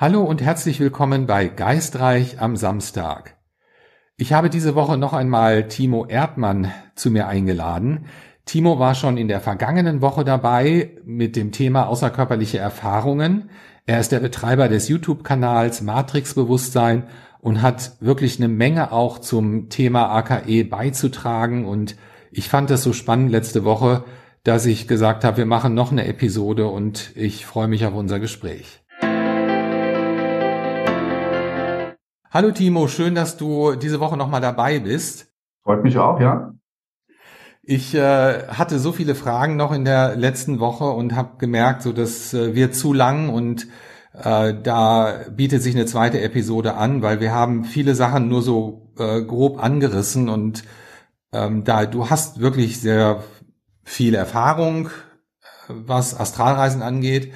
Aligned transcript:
Hallo 0.00 0.22
und 0.22 0.40
herzlich 0.40 0.80
willkommen 0.80 1.26
bei 1.26 1.46
Geistreich 1.48 2.40
am 2.40 2.56
Samstag. 2.56 3.36
Ich 4.16 4.32
habe 4.32 4.48
diese 4.48 4.74
Woche 4.74 4.96
noch 4.96 5.12
einmal 5.12 5.68
Timo 5.68 6.06
Erdmann 6.06 6.72
zu 6.94 7.10
mir 7.10 7.28
eingeladen. 7.28 8.06
Timo 8.46 8.78
war 8.78 8.94
schon 8.94 9.18
in 9.18 9.28
der 9.28 9.42
vergangenen 9.42 10.00
Woche 10.00 10.24
dabei 10.24 10.96
mit 11.04 11.36
dem 11.36 11.52
Thema 11.52 11.86
außerkörperliche 11.86 12.56
Erfahrungen. 12.56 13.50
Er 13.84 14.00
ist 14.00 14.10
der 14.10 14.20
Betreiber 14.20 14.70
des 14.70 14.88
YouTube-Kanals 14.88 15.82
Matrix 15.82 16.32
Bewusstsein 16.32 17.04
und 17.42 17.60
hat 17.60 17.98
wirklich 18.00 18.38
eine 18.38 18.48
Menge 18.48 18.92
auch 18.92 19.18
zum 19.18 19.68
Thema 19.68 20.08
AKE 20.12 20.64
beizutragen. 20.64 21.66
Und 21.66 21.94
ich 22.30 22.48
fand 22.48 22.70
es 22.70 22.82
so 22.82 22.94
spannend 22.94 23.30
letzte 23.30 23.64
Woche, 23.64 24.04
dass 24.44 24.64
ich 24.64 24.88
gesagt 24.88 25.24
habe, 25.24 25.36
wir 25.36 25.46
machen 25.46 25.74
noch 25.74 25.92
eine 25.92 26.06
Episode 26.06 26.68
und 26.68 27.14
ich 27.16 27.44
freue 27.44 27.68
mich 27.68 27.84
auf 27.84 27.92
unser 27.92 28.18
Gespräch. 28.18 28.79
Hallo 32.32 32.52
Timo, 32.52 32.86
schön, 32.86 33.16
dass 33.16 33.36
du 33.36 33.74
diese 33.74 33.98
Woche 33.98 34.16
nochmal 34.16 34.40
dabei 34.40 34.78
bist. 34.78 35.32
Freut 35.64 35.82
mich 35.82 35.98
auch, 35.98 36.20
ja. 36.20 36.54
Ich 37.60 37.92
äh, 37.92 38.46
hatte 38.46 38.78
so 38.78 38.92
viele 38.92 39.16
Fragen 39.16 39.56
noch 39.56 39.72
in 39.72 39.84
der 39.84 40.14
letzten 40.14 40.60
Woche 40.60 40.84
und 40.84 41.16
habe 41.16 41.38
gemerkt, 41.38 41.82
so 41.82 41.92
das 41.92 42.32
äh, 42.32 42.54
wird 42.54 42.76
zu 42.76 42.92
lang 42.92 43.30
und 43.30 43.66
äh, 44.12 44.54
da 44.62 45.24
bietet 45.32 45.60
sich 45.64 45.74
eine 45.74 45.86
zweite 45.86 46.20
Episode 46.20 46.74
an, 46.74 47.02
weil 47.02 47.18
wir 47.18 47.34
haben 47.34 47.64
viele 47.64 47.96
Sachen 47.96 48.28
nur 48.28 48.42
so 48.42 48.92
äh, 48.96 49.22
grob 49.22 49.60
angerissen 49.60 50.28
und 50.28 50.62
ähm, 51.32 51.64
da 51.64 51.84
du 51.84 52.10
hast 52.10 52.38
wirklich 52.38 52.80
sehr 52.80 53.24
viel 53.82 54.14
Erfahrung, 54.14 54.86
äh, 54.86 54.90
was 55.68 56.18
Astralreisen 56.18 56.82
angeht. 56.82 57.32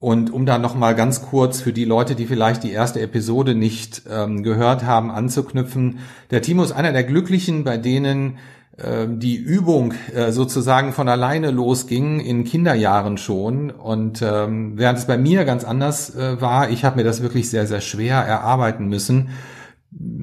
Und 0.00 0.32
um 0.32 0.46
da 0.46 0.58
nochmal 0.58 0.94
ganz 0.94 1.22
kurz 1.22 1.60
für 1.60 1.72
die 1.72 1.84
Leute, 1.84 2.14
die 2.14 2.26
vielleicht 2.26 2.62
die 2.62 2.70
erste 2.70 3.00
Episode 3.00 3.56
nicht 3.56 4.02
ähm, 4.08 4.44
gehört 4.44 4.84
haben, 4.84 5.10
anzuknüpfen. 5.10 5.98
Der 6.30 6.40
Timo 6.40 6.62
ist 6.62 6.70
einer 6.70 6.92
der 6.92 7.02
Glücklichen, 7.02 7.64
bei 7.64 7.78
denen 7.78 8.38
ähm, 8.80 9.18
die 9.18 9.34
Übung 9.34 9.94
äh, 10.14 10.30
sozusagen 10.30 10.92
von 10.92 11.08
alleine 11.08 11.50
losging, 11.50 12.20
in 12.20 12.44
Kinderjahren 12.44 13.18
schon. 13.18 13.70
Und 13.72 14.22
ähm, 14.22 14.74
während 14.76 15.00
es 15.00 15.06
bei 15.06 15.18
mir 15.18 15.44
ganz 15.44 15.64
anders 15.64 16.14
äh, 16.14 16.40
war, 16.40 16.70
ich 16.70 16.84
habe 16.84 16.96
mir 16.96 17.04
das 17.04 17.20
wirklich 17.20 17.50
sehr, 17.50 17.66
sehr 17.66 17.80
schwer 17.80 18.18
erarbeiten 18.18 18.86
müssen 18.86 19.30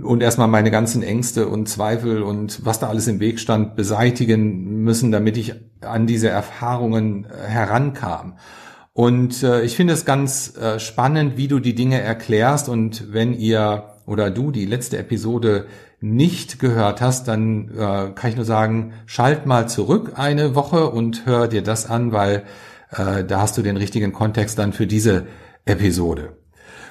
und 0.04 0.24
erstmal 0.24 0.48
meine 0.48 0.72
ganzen 0.72 1.04
Ängste 1.04 1.48
und 1.48 1.68
Zweifel 1.68 2.24
und 2.24 2.66
was 2.66 2.80
da 2.80 2.88
alles 2.88 3.08
im 3.08 3.20
Weg 3.20 3.40
stand 3.42 3.76
beseitigen 3.76 4.84
müssen, 4.84 5.12
damit 5.12 5.36
ich 5.36 5.56
an 5.82 6.08
diese 6.08 6.30
Erfahrungen 6.30 7.26
äh, 7.26 7.48
herankam. 7.48 8.36
Und 8.96 9.44
äh, 9.44 9.62
ich 9.64 9.76
finde 9.76 9.92
es 9.94 10.06
ganz 10.06 10.56
äh, 10.56 10.80
spannend, 10.80 11.36
wie 11.36 11.50
du 11.50 11.60
die 11.60 11.76
Dinge 11.76 12.00
erklärst. 12.00 12.70
Und 12.70 13.12
wenn 13.12 13.34
ihr 13.34 13.92
oder 14.06 14.32
du 14.32 14.52
die 14.52 14.66
letzte 14.66 14.98
Episode 14.98 15.66
nicht 16.00 16.60
gehört 16.60 17.02
hast, 17.02 17.28
dann 17.28 17.72
äh, 17.72 18.12
kann 18.16 18.30
ich 18.30 18.38
nur 18.38 18.46
sagen, 18.46 18.94
schalt 19.06 19.46
mal 19.46 19.68
zurück 19.68 20.14
eine 20.16 20.56
Woche 20.56 20.90
und 20.90 21.26
hör 21.26 21.50
dir 21.50 21.62
das 21.62 21.90
an, 21.90 22.14
weil 22.14 22.44
äh, 22.92 23.26
da 23.26 23.42
hast 23.42 23.58
du 23.58 23.62
den 23.64 23.76
richtigen 23.76 24.14
Kontext 24.14 24.58
dann 24.60 24.72
für 24.72 24.88
diese 24.88 25.28
Episode. 25.66 26.38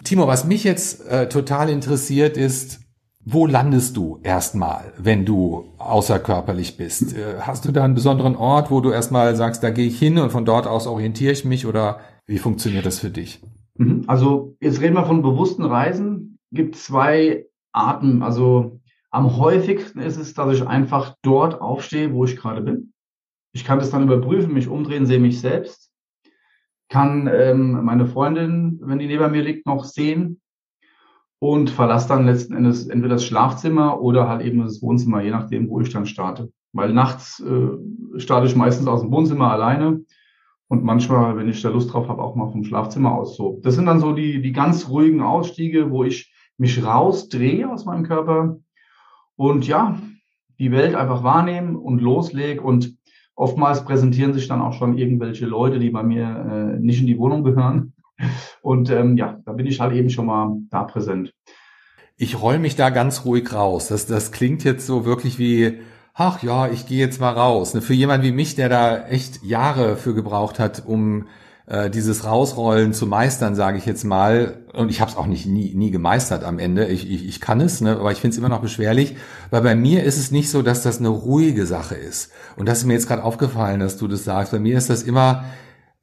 Timo, 0.05 0.27
was 0.27 0.44
mich 0.44 0.62
jetzt 0.62 1.08
äh, 1.08 1.30
total 1.30 1.70
interessiert 1.70 2.36
ist, 2.36 2.80
wo 3.27 3.47
landest 3.47 3.97
du 3.97 4.20
erstmal, 4.22 4.92
wenn 4.98 5.25
du 5.25 5.72
außerkörperlich 5.78 6.77
bist? 6.77 7.17
Äh, 7.17 7.41
hast 7.41 7.64
du 7.64 7.72
da 7.72 7.84
einen 7.84 7.94
besonderen 7.94 8.36
Ort, 8.36 8.70
wo 8.70 8.81
du 8.81 8.91
erstmal 8.91 9.34
sagst, 9.34 9.62
da 9.62 9.70
gehe 9.70 9.86
ich 9.86 9.98
hin 9.98 10.19
und 10.19 10.31
von 10.31 10.44
dort 10.44 10.66
aus 10.66 10.86
orientiere 10.86 11.33
ich 11.33 11.44
mich 11.44 11.66
oder 11.66 12.00
wie 12.27 12.39
funktioniert 12.39 12.84
das 12.84 12.98
für 12.98 13.11
dich? 13.11 13.41
Mhm. 13.77 14.05
Also 14.06 14.56
jetzt 14.61 14.81
reden 14.81 14.94
wir 14.94 15.06
von 15.06 15.22
bewussten 15.22 15.64
Reisen. 15.64 16.38
Gibt 16.53 16.76
zwei 16.76 17.47
Arten. 17.72 18.22
Also 18.22 18.81
am 19.10 19.37
häufigsten 19.38 20.00
ist 20.00 20.19
es, 20.19 20.34
dass 20.34 20.54
ich 20.54 20.66
einfach 20.66 21.16
dort 21.22 21.60
aufstehe, 21.60 22.12
wo 22.12 22.25
ich 22.25 22.37
gerade 22.37 22.60
bin. 22.60 22.93
Ich 23.53 23.65
kann 23.65 23.78
das 23.78 23.91
dann 23.91 24.03
überprüfen, 24.03 24.53
mich 24.53 24.69
umdrehen, 24.69 25.06
sehe 25.06 25.20
mich 25.20 25.41
selbst, 25.41 25.93
kann 26.88 27.31
ähm, 27.32 27.84
meine 27.84 28.06
Freundin, 28.06 28.81
wenn 28.82 28.99
die 28.99 29.06
neben 29.06 29.31
mir 29.31 29.43
liegt, 29.43 29.66
noch 29.66 29.84
sehen 29.84 30.41
und 31.44 31.69
verlasse 31.69 32.09
dann 32.09 32.25
letzten 32.25 32.55
Endes 32.55 32.87
entweder 32.87 33.16
das 33.16 33.27
Schlafzimmer 33.27 34.00
oder 34.00 34.31
halt 34.31 34.41
eben 34.41 34.60
das 34.60 34.81
Wohnzimmer, 34.81 35.21
je 35.21 35.31
nachdem, 35.31 35.69
wo 35.69 35.78
ich 35.78 35.91
dann 35.91 36.06
starte. 36.06 36.50
Weil 36.72 36.94
nachts 36.94 37.38
äh, 37.41 38.19
starte 38.19 38.47
ich 38.47 38.56
meistens 38.56 38.87
aus 38.87 39.03
dem 39.03 39.10
Wohnzimmer 39.10 39.53
alleine 39.53 40.00
und 40.69 40.84
manchmal, 40.84 41.37
wenn 41.37 41.50
ich 41.50 41.60
da 41.60 41.69
Lust 41.69 41.93
drauf 41.93 42.09
habe, 42.09 42.22
auch 42.22 42.34
mal 42.34 42.50
vom 42.50 42.65
Schlafzimmer 42.65 43.12
aus. 43.12 43.37
So, 43.37 43.60
das 43.62 43.75
sind 43.75 43.84
dann 43.84 44.00
so 44.00 44.15
die 44.15 44.41
die 44.41 44.53
ganz 44.53 44.88
ruhigen 44.88 45.21
Ausstiege, 45.21 45.91
wo 45.91 46.03
ich 46.03 46.32
mich 46.56 46.82
rausdrehe 46.82 47.71
aus 47.71 47.84
meinem 47.84 48.05
Körper 48.05 48.56
und 49.37 49.66
ja, 49.66 49.99
die 50.59 50.72
Welt 50.72 50.94
einfach 50.94 51.25
wahrnehmen 51.25 51.76
und 51.76 52.00
loslege 52.00 52.62
und 52.62 52.97
oftmals 53.34 53.84
präsentieren 53.84 54.32
sich 54.32 54.49
dann 54.49 54.62
auch 54.62 54.72
schon 54.72 54.97
irgendwelche 54.97 55.44
Leute, 55.44 55.78
die 55.78 55.91
bei 55.91 56.03
mir 56.03 56.25
äh, 56.25 56.81
nicht 56.81 57.03
in 57.03 57.06
die 57.06 57.19
Wohnung 57.19 57.44
gehören 57.44 57.94
und 58.62 58.91
ähm, 58.91 59.16
ja, 59.16 59.41
da 59.44 59.52
bin 59.52 59.66
ich 59.66 59.80
halt 59.80 59.94
eben 59.94 60.10
schon 60.10 60.26
mal 60.26 60.56
da 60.70 60.84
präsent. 60.84 61.32
Ich 62.16 62.41
roll 62.41 62.58
mich 62.58 62.76
da 62.76 62.91
ganz 62.91 63.25
ruhig 63.25 63.52
raus. 63.52 63.88
Das, 63.88 64.06
das 64.06 64.30
klingt 64.30 64.62
jetzt 64.62 64.86
so 64.86 65.04
wirklich 65.04 65.38
wie, 65.38 65.80
ach 66.14 66.42
ja, 66.42 66.69
ich 66.69 66.86
gehe 66.86 66.98
jetzt 66.98 67.20
mal 67.20 67.32
raus. 67.32 67.75
Ne, 67.75 67.82
für 67.82 67.94
jemand 67.94 68.22
wie 68.22 68.32
mich, 68.32 68.54
der 68.54 68.69
da 68.69 69.06
echt 69.08 69.42
Jahre 69.42 69.97
für 69.97 70.14
gebraucht 70.14 70.60
hat, 70.60 70.84
um 70.86 71.26
äh, 71.66 71.91
dieses 71.91 72.25
Rausrollen 72.25 72.92
zu 72.92 73.06
meistern, 73.06 73.54
sage 73.54 73.78
ich 73.78 73.86
jetzt 73.86 74.04
mal, 74.04 74.64
und 74.75 74.91
ich 74.91 75.00
habe 75.00 75.10
es 75.10 75.16
auch 75.16 75.26
nicht 75.26 75.46
nie, 75.46 75.75
nie 75.75 75.91
gemeistert 75.91 76.44
am 76.44 76.58
Ende. 76.58 76.86
Ich, 76.86 77.10
ich, 77.10 77.26
ich 77.26 77.41
kann 77.41 77.60
es, 77.60 77.81
ne, 77.81 77.96
aber 77.96 78.12
ich 78.12 78.20
finde 78.20 78.34
es 78.34 78.38
immer 78.38 78.48
noch 78.48 78.60
beschwerlich, 78.60 79.16
weil 79.50 79.62
bei 79.62 79.75
mir 79.75 80.04
ist 80.04 80.19
es 80.19 80.31
nicht 80.31 80.50
so, 80.50 80.62
dass 80.62 80.82
das 80.82 81.00
eine 81.00 81.08
ruhige 81.08 81.66
Sache 81.66 81.96
ist. 81.96 82.31
Und 82.56 82.69
das 82.69 82.78
ist 82.78 82.84
mir 82.84 82.92
jetzt 82.94 83.08
gerade 83.08 83.25
aufgefallen, 83.25 83.81
dass 83.81 83.96
du 83.96 84.06
das 84.06 84.25
sagst. 84.25 84.52
Bei 84.52 84.60
mir 84.60 84.78
ist 84.78 84.91
das 84.91 85.02
immer 85.02 85.44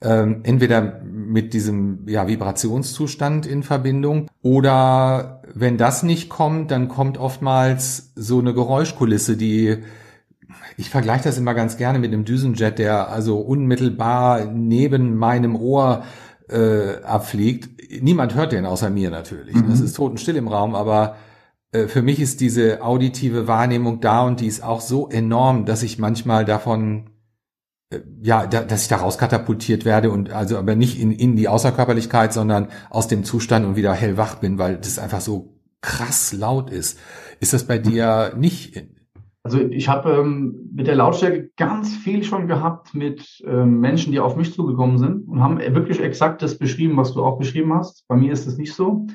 ähm, 0.01 0.41
entweder 0.43 1.01
mit 1.03 1.53
diesem 1.53 2.07
ja, 2.07 2.27
Vibrationszustand 2.27 3.45
in 3.45 3.63
Verbindung 3.63 4.29
oder 4.41 5.43
wenn 5.53 5.77
das 5.77 6.03
nicht 6.03 6.29
kommt, 6.29 6.71
dann 6.71 6.87
kommt 6.87 7.17
oftmals 7.17 8.11
so 8.15 8.39
eine 8.39 8.53
Geräuschkulisse, 8.53 9.37
die 9.37 9.77
ich 10.77 10.89
vergleiche 10.89 11.25
das 11.25 11.37
immer 11.37 11.53
ganz 11.53 11.77
gerne 11.77 11.99
mit 11.99 12.11
einem 12.11 12.25
Düsenjet, 12.25 12.79
der 12.79 13.09
also 13.09 13.37
unmittelbar 13.39 14.45
neben 14.45 15.15
meinem 15.15 15.55
Ohr 15.55 16.03
äh, 16.49 17.03
abfliegt. 17.03 18.01
Niemand 18.01 18.35
hört 18.35 18.51
den 18.51 18.65
außer 18.65 18.89
mir 18.89 19.11
natürlich. 19.11 19.55
Mhm. 19.55 19.69
Das 19.69 19.79
ist 19.79 19.95
totenstill 19.95 20.35
im 20.35 20.47
Raum, 20.47 20.73
aber 20.73 21.17
äh, 21.71 21.87
für 21.87 22.01
mich 22.01 22.19
ist 22.19 22.41
diese 22.41 22.81
auditive 22.81 23.47
Wahrnehmung 23.47 24.01
da 24.01 24.23
und 24.23 24.39
die 24.39 24.47
ist 24.47 24.63
auch 24.63 24.81
so 24.81 25.07
enorm, 25.09 25.65
dass 25.65 25.83
ich 25.83 25.99
manchmal 25.99 26.45
davon 26.45 27.10
ja, 28.21 28.47
da, 28.47 28.61
dass 28.61 28.83
ich 28.83 28.87
da 28.87 28.97
rauskatapultiert 28.97 29.85
werde 29.85 30.11
und 30.11 30.31
also 30.31 30.57
aber 30.57 30.75
nicht 30.75 30.99
in, 30.99 31.11
in 31.11 31.35
die 31.35 31.47
Außerkörperlichkeit, 31.47 32.33
sondern 32.33 32.67
aus 32.89 33.07
dem 33.07 33.23
Zustand 33.23 33.65
und 33.65 33.75
wieder 33.75 33.93
hellwach 33.93 34.35
bin, 34.35 34.57
weil 34.57 34.77
das 34.77 34.99
einfach 34.99 35.21
so 35.21 35.57
krass 35.81 36.33
laut 36.33 36.69
ist. 36.69 36.99
Ist 37.39 37.53
das 37.53 37.65
bei 37.65 37.77
dir 37.77 38.33
nicht? 38.37 38.85
Also 39.43 39.59
ich 39.59 39.89
habe 39.89 40.11
ähm, 40.11 40.69
mit 40.71 40.87
der 40.87 40.95
Lautstärke 40.95 41.49
ganz 41.57 41.95
viel 41.95 42.23
schon 42.23 42.47
gehabt 42.47 42.93
mit 42.93 43.41
ähm, 43.45 43.79
Menschen, 43.79 44.11
die 44.11 44.19
auf 44.19 44.35
mich 44.35 44.53
zugekommen 44.53 44.99
sind 44.99 45.27
und 45.27 45.41
haben 45.41 45.57
wirklich 45.57 45.99
exakt 45.99 46.43
das 46.43 46.59
beschrieben, 46.59 46.95
was 46.97 47.13
du 47.13 47.23
auch 47.23 47.39
beschrieben 47.39 47.73
hast. 47.73 48.07
Bei 48.07 48.15
mir 48.15 48.31
ist 48.31 48.45
es 48.45 48.57
nicht 48.57 48.73
so. 48.73 49.07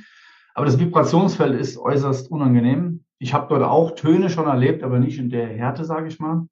Aber 0.55 0.67
das 0.67 0.81
Vibrationsfeld 0.81 1.59
ist 1.59 1.79
äußerst 1.79 2.31
unangenehm. 2.31 3.05
Ich 3.19 3.35
habe 3.35 3.47
dort 3.49 3.63
auch 3.63 3.93
Töne 3.93 4.29
schon 4.29 4.47
erlebt, 4.47 4.83
aber 4.83 4.99
nicht 4.99 5.19
in 5.19 5.31
der 5.31 5.47
Härte, 5.47 5.85
sage 5.85 6.09
ich 6.09 6.19
mal. 6.19 6.49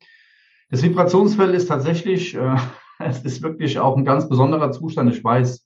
Das 0.75 0.83
Vibrationsfeld 0.83 1.55
ist 1.55 1.69
tatsächlich, 1.69 2.35
äh, 2.35 2.57
es 2.99 3.23
ist 3.23 3.43
wirklich 3.43 3.79
auch 3.79 3.97
ein 3.97 4.05
ganz 4.05 4.29
besonderer 4.29 4.73
Zustand, 4.73 5.15
ich 5.15 5.23
weiß. 5.23 5.65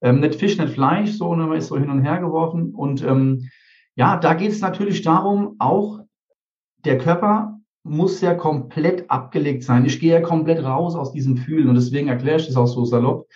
Ähm, 0.00 0.18
nicht 0.18 0.34
Fisch, 0.34 0.58
nicht 0.58 0.72
Fleisch, 0.72 1.12
so, 1.12 1.32
ne, 1.36 1.46
man 1.46 1.58
ist 1.58 1.68
so 1.68 1.78
hin 1.78 1.90
und 1.90 2.02
her 2.02 2.18
geworfen. 2.18 2.74
Und 2.74 3.04
ähm, 3.04 3.48
ja, 3.94 4.16
da 4.16 4.34
geht 4.34 4.50
es 4.50 4.60
natürlich 4.60 5.02
darum, 5.02 5.54
auch 5.60 6.00
der 6.78 6.98
Körper 6.98 7.60
muss 7.84 8.20
ja 8.20 8.34
komplett 8.34 9.08
abgelegt 9.08 9.62
sein. 9.62 9.84
Ich 9.84 10.00
gehe 10.00 10.14
ja 10.14 10.20
komplett 10.20 10.64
raus 10.64 10.96
aus 10.96 11.12
diesem 11.12 11.36
Fühlen 11.36 11.68
und 11.68 11.76
deswegen 11.76 12.08
erkläre 12.08 12.40
ich 12.40 12.48
das 12.48 12.56
auch 12.56 12.66
so 12.66 12.84
salopp. 12.84 13.28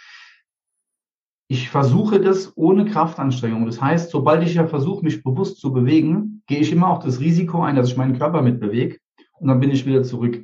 Ich 1.47 1.71
versuche 1.71 2.21
das 2.21 2.53
ohne 2.57 2.85
Kraftanstrengung. 2.85 3.65
Das 3.67 3.81
heißt, 3.81 4.11
sobald 4.11 4.43
ich 4.43 4.55
ja 4.55 4.67
versuche, 4.67 5.05
mich 5.05 5.23
bewusst 5.23 5.61
zu 5.61 5.73
bewegen, 5.73 6.43
gehe 6.49 6.59
ich 6.59 6.73
immer 6.73 6.91
auch 6.91 6.99
das 6.99 7.21
Risiko 7.21 7.63
ein, 7.63 7.77
dass 7.77 7.91
ich 7.91 7.97
meinen 7.97 8.19
Körper 8.19 8.43
mitbewege 8.43 8.99
und 9.39 9.47
dann 9.47 9.61
bin 9.61 9.71
ich 9.71 9.87
wieder 9.87 10.03
zurück. 10.03 10.43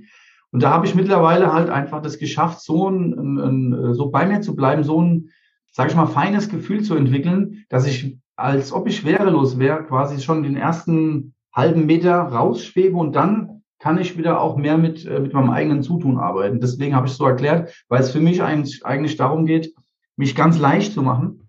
Und 0.53 0.63
da 0.63 0.71
habe 0.71 0.87
ich 0.87 0.95
mittlerweile 0.95 1.53
halt 1.53 1.71
einfach 1.71 2.03
das 2.03 2.19
geschafft, 2.19 2.61
so 2.61 2.89
ein, 2.89 3.39
ein, 3.39 3.95
so 3.95 4.11
bei 4.11 4.27
mir 4.27 4.43
zu 4.43 4.55
bleiben, 4.55 4.85
so 4.85 5.01
ein, 5.01 5.31
sage 5.71 5.91
ich 5.91 5.97
mal, 5.97 6.07
feines 6.07 6.51
Gefühl 6.51 6.83
zu 6.83 6.95
entwickeln, 6.95 7.65
dass 7.71 7.87
ich, 7.87 8.19
als 8.37 8.73
ob 8.73 8.87
ich 8.87 8.99
schwerelos 8.99 9.59
wäre, 9.59 9.85
quasi 9.85 10.21
schon 10.21 10.43
den 10.43 10.57
ersten 10.57 11.35
halben 11.55 11.87
Meter 11.87 12.15
rausschwebe 12.17 12.97
und 12.97 13.17
dann 13.17 13.63
kann 13.79 13.99
ich 13.99 14.17
wieder 14.17 14.41
auch 14.41 14.57
mehr 14.57 14.79
mit, 14.79 15.05
äh, 15.07 15.21
mit 15.21 15.33
meinem 15.33 15.51
eigenen 15.51 15.83
Zutun 15.83 16.19
arbeiten. 16.19 16.61
Deswegen 16.61 16.95
habe 16.95 17.09
ich 17.09 17.15
so 17.15 17.27
erklärt, 17.27 17.85
weil 17.89 18.01
es 18.01 18.13
für 18.13 18.21
mich 18.21 18.43
eigentlich, 18.43 18.87
eigentlich 18.87 19.17
darum 19.17 19.45
geht, 19.45 19.75
mich 20.17 20.37
ganz 20.37 20.59
leicht 20.59 20.93
zu 20.93 21.03
machen 21.03 21.49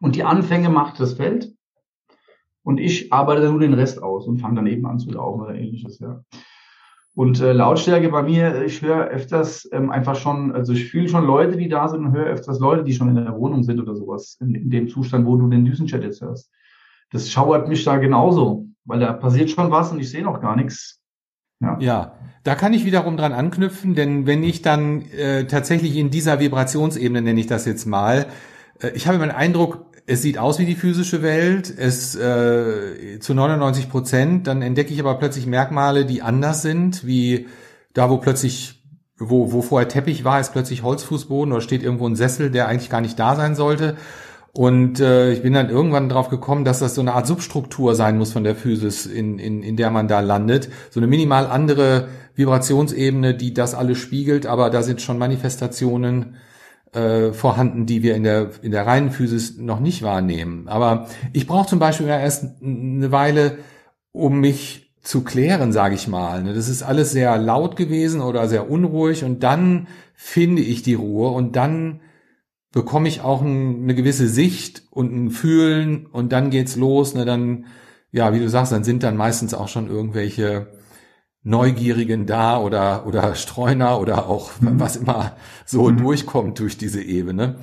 Und 0.00 0.14
die 0.14 0.24
Anfänge 0.24 0.70
macht 0.70 1.00
das 1.00 1.14
Feld. 1.14 1.52
Und 2.62 2.78
ich 2.78 3.12
arbeite 3.12 3.42
dann 3.42 3.50
nur 3.50 3.60
den 3.60 3.74
Rest 3.74 4.02
aus 4.02 4.26
und 4.26 4.38
fange 4.38 4.56
dann 4.56 4.66
eben 4.66 4.86
an 4.86 4.98
zu 4.98 5.10
laufen 5.10 5.40
oder 5.42 5.54
ähnliches, 5.54 5.98
ja. 5.98 6.22
Und 7.18 7.40
äh, 7.40 7.50
Lautstärke 7.50 8.10
bei 8.10 8.22
mir, 8.22 8.62
ich 8.64 8.80
höre 8.80 9.08
öfters 9.08 9.68
ähm, 9.72 9.90
einfach 9.90 10.14
schon, 10.14 10.52
also 10.52 10.72
ich 10.72 10.88
fühle 10.88 11.08
schon 11.08 11.26
Leute, 11.26 11.56
die 11.56 11.68
da 11.68 11.88
sind 11.88 12.04
und 12.04 12.12
höre 12.12 12.26
öfters 12.26 12.60
Leute, 12.60 12.84
die 12.84 12.92
schon 12.92 13.08
in 13.08 13.16
der 13.16 13.36
Wohnung 13.36 13.64
sind 13.64 13.80
oder 13.80 13.96
sowas, 13.96 14.36
in, 14.40 14.54
in 14.54 14.70
dem 14.70 14.88
Zustand, 14.88 15.26
wo 15.26 15.34
du 15.34 15.48
den 15.48 15.64
Düsenchat 15.64 16.04
jetzt 16.04 16.20
hörst. 16.20 16.48
Das 17.10 17.28
schauert 17.28 17.66
mich 17.66 17.82
da 17.82 17.96
genauso, 17.96 18.66
weil 18.84 19.00
da 19.00 19.12
passiert 19.14 19.50
schon 19.50 19.68
was 19.72 19.90
und 19.90 19.98
ich 19.98 20.08
sehe 20.08 20.22
noch 20.22 20.40
gar 20.40 20.54
nichts. 20.54 21.00
Ja. 21.60 21.76
ja, 21.80 22.12
da 22.44 22.54
kann 22.54 22.72
ich 22.72 22.84
wiederum 22.84 23.16
dran 23.16 23.32
anknüpfen, 23.32 23.96
denn 23.96 24.28
wenn 24.28 24.44
ich 24.44 24.62
dann 24.62 25.02
äh, 25.10 25.44
tatsächlich 25.46 25.96
in 25.96 26.10
dieser 26.10 26.38
Vibrationsebene, 26.38 27.20
nenne 27.20 27.40
ich 27.40 27.48
das 27.48 27.66
jetzt 27.66 27.84
mal, 27.84 28.26
äh, 28.80 28.90
ich 28.94 29.08
habe 29.08 29.18
den 29.18 29.32
Eindruck, 29.32 29.86
es 30.08 30.22
sieht 30.22 30.38
aus 30.38 30.58
wie 30.58 30.64
die 30.64 30.74
physische 30.74 31.22
Welt, 31.22 31.72
es 31.76 32.16
äh, 32.16 33.18
zu 33.20 33.34
99 33.34 33.90
Prozent, 33.90 34.46
dann 34.46 34.62
entdecke 34.62 34.92
ich 34.92 35.00
aber 35.00 35.14
plötzlich 35.16 35.46
Merkmale, 35.46 36.06
die 36.06 36.22
anders 36.22 36.62
sind, 36.62 37.06
wie 37.06 37.46
da, 37.92 38.08
wo 38.08 38.16
plötzlich, 38.16 38.82
wo, 39.18 39.52
wo 39.52 39.60
vorher 39.60 39.86
Teppich 39.86 40.24
war, 40.24 40.40
ist 40.40 40.52
plötzlich 40.52 40.82
Holzfußboden 40.82 41.52
oder 41.52 41.60
steht 41.60 41.82
irgendwo 41.82 42.08
ein 42.08 42.16
Sessel, 42.16 42.50
der 42.50 42.68
eigentlich 42.68 42.88
gar 42.88 43.02
nicht 43.02 43.18
da 43.18 43.36
sein 43.36 43.54
sollte. 43.54 43.96
Und 44.54 44.98
äh, 44.98 45.32
ich 45.32 45.42
bin 45.42 45.52
dann 45.52 45.68
irgendwann 45.68 46.08
drauf 46.08 46.30
gekommen, 46.30 46.64
dass 46.64 46.78
das 46.78 46.94
so 46.94 47.02
eine 47.02 47.12
Art 47.12 47.26
Substruktur 47.26 47.94
sein 47.94 48.16
muss 48.16 48.32
von 48.32 48.44
der 48.44 48.56
Physis, 48.56 49.04
in, 49.04 49.38
in, 49.38 49.62
in 49.62 49.76
der 49.76 49.90
man 49.90 50.08
da 50.08 50.20
landet. 50.20 50.70
So 50.90 51.00
eine 51.00 51.06
minimal 51.06 51.46
andere 51.46 52.08
Vibrationsebene, 52.34 53.34
die 53.34 53.52
das 53.52 53.74
alles 53.74 53.98
spiegelt, 53.98 54.46
aber 54.46 54.70
da 54.70 54.82
sind 54.82 55.02
schon 55.02 55.18
Manifestationen 55.18 56.36
äh, 56.92 57.32
vorhanden, 57.32 57.86
die 57.86 58.02
wir 58.02 58.14
in 58.14 58.22
der, 58.22 58.50
in 58.62 58.70
der 58.70 58.86
reinen 58.86 59.10
Physis 59.10 59.58
noch 59.58 59.80
nicht 59.80 60.02
wahrnehmen. 60.02 60.68
Aber 60.68 61.08
ich 61.32 61.46
brauche 61.46 61.68
zum 61.68 61.78
Beispiel 61.78 62.06
erst 62.06 62.62
eine 62.62 63.12
Weile, 63.12 63.58
um 64.12 64.40
mich 64.40 64.92
zu 65.02 65.22
klären, 65.22 65.72
sage 65.72 65.94
ich 65.94 66.08
mal. 66.08 66.42
Ne? 66.42 66.54
Das 66.54 66.68
ist 66.68 66.82
alles 66.82 67.12
sehr 67.12 67.38
laut 67.38 67.76
gewesen 67.76 68.20
oder 68.20 68.48
sehr 68.48 68.70
unruhig 68.70 69.24
und 69.24 69.42
dann 69.42 69.86
finde 70.14 70.62
ich 70.62 70.82
die 70.82 70.94
Ruhe 70.94 71.30
und 71.30 71.56
dann 71.56 72.00
bekomme 72.72 73.08
ich 73.08 73.22
auch 73.22 73.42
eine 73.42 73.94
gewisse 73.94 74.28
Sicht 74.28 74.82
und 74.90 75.14
ein 75.14 75.30
Fühlen 75.30 76.06
und 76.06 76.32
dann 76.32 76.50
geht's 76.50 76.76
los. 76.76 77.14
Ne? 77.14 77.24
Dann, 77.24 77.66
ja, 78.12 78.34
wie 78.34 78.38
du 78.38 78.48
sagst, 78.48 78.72
dann 78.72 78.84
sind 78.84 79.02
dann 79.02 79.16
meistens 79.16 79.54
auch 79.54 79.68
schon 79.68 79.88
irgendwelche 79.88 80.77
Neugierigen 81.48 82.26
da 82.26 82.60
oder, 82.60 83.06
oder 83.06 83.34
Streuner 83.34 83.98
oder 84.00 84.28
auch 84.28 84.50
mhm. 84.60 84.78
was 84.78 84.96
immer 84.96 85.32
so 85.64 85.88
mhm. 85.88 85.96
durchkommt 85.96 86.58
durch 86.58 86.76
diese 86.76 87.02
Ebene. 87.02 87.56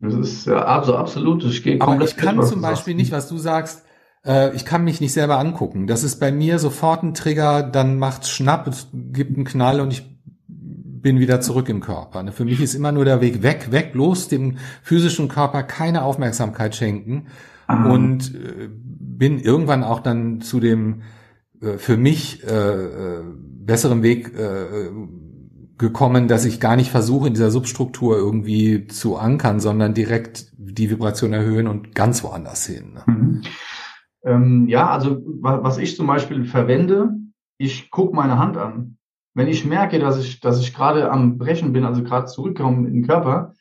Das 0.00 0.14
ist 0.14 0.46
ja 0.46 0.64
also 0.64 0.96
absolut. 0.96 1.44
Ich 1.44 1.62
gehe 1.62 1.80
Aber 1.80 2.02
ich 2.04 2.16
kann 2.16 2.36
mit, 2.36 2.46
zum 2.46 2.60
Beispiel 2.60 2.94
nicht, 2.94 3.12
was 3.12 3.28
du 3.28 3.38
sagst, 3.38 3.84
äh, 4.26 4.54
ich 4.56 4.64
kann 4.64 4.82
mich 4.82 5.00
nicht 5.00 5.12
selber 5.12 5.38
angucken. 5.38 5.86
Das 5.86 6.02
ist 6.02 6.18
bei 6.18 6.32
mir 6.32 6.58
sofort 6.58 7.04
ein 7.04 7.14
Trigger, 7.14 7.62
dann 7.62 7.98
macht's 7.98 8.30
Schnapp, 8.30 8.66
es 8.66 8.88
gibt 8.92 9.36
einen 9.36 9.46
Knall 9.46 9.80
und 9.80 9.92
ich 9.92 10.04
bin 10.48 11.20
wieder 11.20 11.40
zurück 11.40 11.68
im 11.68 11.80
Körper. 11.80 12.24
Ne? 12.24 12.32
Für 12.32 12.44
mich 12.44 12.60
ist 12.60 12.74
immer 12.74 12.90
nur 12.90 13.04
der 13.04 13.20
Weg 13.20 13.44
weg, 13.44 13.68
weg, 13.70 13.90
los 13.94 14.26
dem 14.26 14.56
physischen 14.82 15.28
Körper 15.28 15.62
keine 15.62 16.02
Aufmerksamkeit 16.02 16.74
schenken 16.74 17.26
Aha. 17.68 17.90
und 17.90 18.34
äh, 18.34 18.68
bin 18.70 19.38
irgendwann 19.38 19.84
auch 19.84 20.00
dann 20.00 20.40
zu 20.40 20.58
dem 20.58 21.02
für 21.78 21.96
mich 21.96 22.44
äh, 22.44 22.48
äh, 22.48 23.22
besseren 23.64 24.02
Weg 24.02 24.32
äh, 24.38 24.90
gekommen, 25.78 26.28
dass 26.28 26.44
ich 26.44 26.60
gar 26.60 26.76
nicht 26.76 26.90
versuche, 26.90 27.28
in 27.28 27.34
dieser 27.34 27.50
Substruktur 27.50 28.16
irgendwie 28.16 28.86
zu 28.86 29.16
ankern, 29.16 29.60
sondern 29.60 29.94
direkt 29.94 30.52
die 30.56 30.90
Vibration 30.90 31.32
erhöhen 31.32 31.66
und 31.66 31.94
ganz 31.94 32.22
woanders 32.22 32.66
hin. 32.66 32.94
Ne? 32.94 33.02
Mhm. 33.06 33.42
Ähm, 34.24 34.68
ja, 34.68 34.88
also 34.88 35.20
was 35.24 35.78
ich 35.78 35.96
zum 35.96 36.06
Beispiel 36.06 36.44
verwende, 36.44 37.10
ich 37.58 37.90
gucke 37.90 38.16
meine 38.16 38.38
Hand 38.38 38.56
an. 38.56 38.96
Wenn 39.34 39.48
ich 39.48 39.64
merke, 39.64 39.98
dass 39.98 40.18
ich, 40.18 40.40
dass 40.40 40.60
ich 40.60 40.72
gerade 40.72 41.10
am 41.10 41.38
Brechen 41.38 41.72
bin, 41.72 41.84
also 41.84 42.02
gerade 42.02 42.26
zurückkomme 42.26 42.86
in 42.86 42.94
den 42.94 43.06
Körper, 43.06 43.54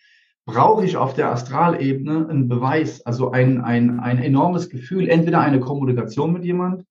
brauche 0.46 0.86
ich 0.86 0.98
auf 0.98 1.14
der 1.14 1.32
Astralebene 1.32 2.28
einen 2.30 2.48
Beweis, 2.48 3.06
also 3.06 3.32
ein, 3.32 3.62
ein, 3.62 4.00
ein 4.00 4.20
enormes 4.20 4.70
Gefühl, 4.70 5.10
entweder 5.10 5.40
eine 5.40 5.60
Kommunikation 5.60 6.34
mit 6.34 6.44
jemand 6.44 6.86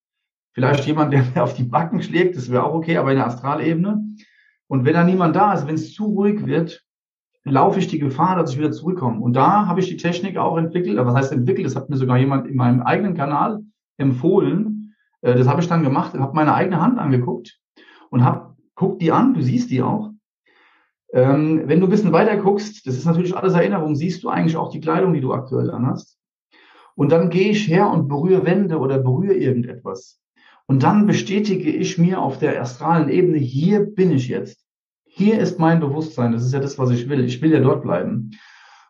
Vielleicht 0.53 0.87
jemand, 0.87 1.13
der 1.13 1.25
mir 1.35 1.43
auf 1.43 1.55
die 1.55 1.65
Backen 1.65 2.03
schlägt, 2.03 2.37
das 2.37 2.51
wäre 2.51 2.65
auch 2.65 2.75
okay, 2.75 2.97
aber 2.97 3.11
in 3.11 3.17
der 3.17 3.27
Astralebene. 3.27 4.05
Und 4.69 4.85
wenn 4.85 4.95
da 4.95 5.05
niemand 5.05 5.37
da 5.37 5.53
ist, 5.55 5.67
wenn 5.67 5.75
es 5.75 5.93
zu 5.93 6.05
ruhig 6.07 6.47
wird, 6.47 6.85
laufe 7.45 7.79
ich 7.79 7.89
die 7.89 7.99
Gefahr, 7.99 8.37
dass 8.37 8.53
ich 8.53 8.59
wieder 8.59 8.73
zurückkomme. 8.73 9.21
Und 9.21 9.35
da 9.35 9.67
habe 9.67 9.81
ich 9.81 9.89
die 9.89 9.97
Technik 9.97 10.37
auch 10.37 10.57
entwickelt. 10.57 10.99
Aber 10.99 11.11
was 11.11 11.17
heißt 11.17 11.33
entwickelt? 11.33 11.67
Das 11.67 11.77
hat 11.77 11.91
mir 11.91 11.97
sogar 11.97 12.19
jemand 12.19 12.47
in 12.47 12.57
meinem 12.57 12.83
eigenen 12.83 13.15
Kanal 13.15 13.61
empfohlen. 13.99 14.95
Äh, 15.23 15.37
das 15.37 15.49
habe 15.49 15.61
ich 15.61 15.69
dann 15.69 15.83
gemacht, 15.83 16.15
habe 16.15 16.35
meine 16.35 16.55
eigene 16.55 16.81
Hand 16.81 16.99
angeguckt 16.99 17.59
und 18.11 18.25
habe, 18.25 18.57
guck 18.75 18.99
die 18.99 19.13
an, 19.13 19.35
du 19.35 19.43
siehst 19.43 19.71
die 19.71 19.83
auch. 19.83 20.11
Ähm, 21.13 21.63
wenn 21.67 21.81
du 21.81 21.87
ein 21.87 21.91
bisschen 21.91 22.13
weiter 22.13 22.37
guckst, 22.39 22.87
das 22.87 22.97
ist 22.97 23.05
natürlich 23.05 23.37
alles 23.37 23.53
Erinnerung, 23.53 23.95
siehst 23.95 24.23
du 24.23 24.31
eigentlich 24.31 24.57
auch 24.57 24.71
die 24.71 24.81
Kleidung, 24.81 25.13
die 25.13 25.21
du 25.21 25.35
aktuell 25.35 25.71
anhast. 25.71 26.19
Und 26.95 27.13
dann 27.13 27.29
gehe 27.29 27.51
ich 27.51 27.69
her 27.69 27.91
und 27.91 28.09
berühre 28.09 28.47
Wände 28.47 28.79
oder 28.79 28.99
berühre 28.99 29.35
irgendetwas. 29.35 30.22
Und 30.73 30.83
dann 30.83 31.05
bestätige 31.05 31.69
ich 31.69 31.99
mir 31.99 32.19
auf 32.19 32.39
der 32.39 32.59
astralen 32.59 33.11
Ebene, 33.11 33.37
hier 33.37 33.81
bin 33.81 34.11
ich 34.11 34.29
jetzt. 34.29 34.65
Hier 35.05 35.39
ist 35.39 35.59
mein 35.59 35.81
Bewusstsein. 35.81 36.33
Das 36.33 36.43
ist 36.43 36.55
ja 36.55 36.61
das, 36.61 36.79
was 36.79 36.89
ich 36.89 37.11
will. 37.11 37.23
Ich 37.25 37.43
will 37.43 37.53
ja 37.53 37.61
dort 37.61 37.83
bleiben. 37.83 38.31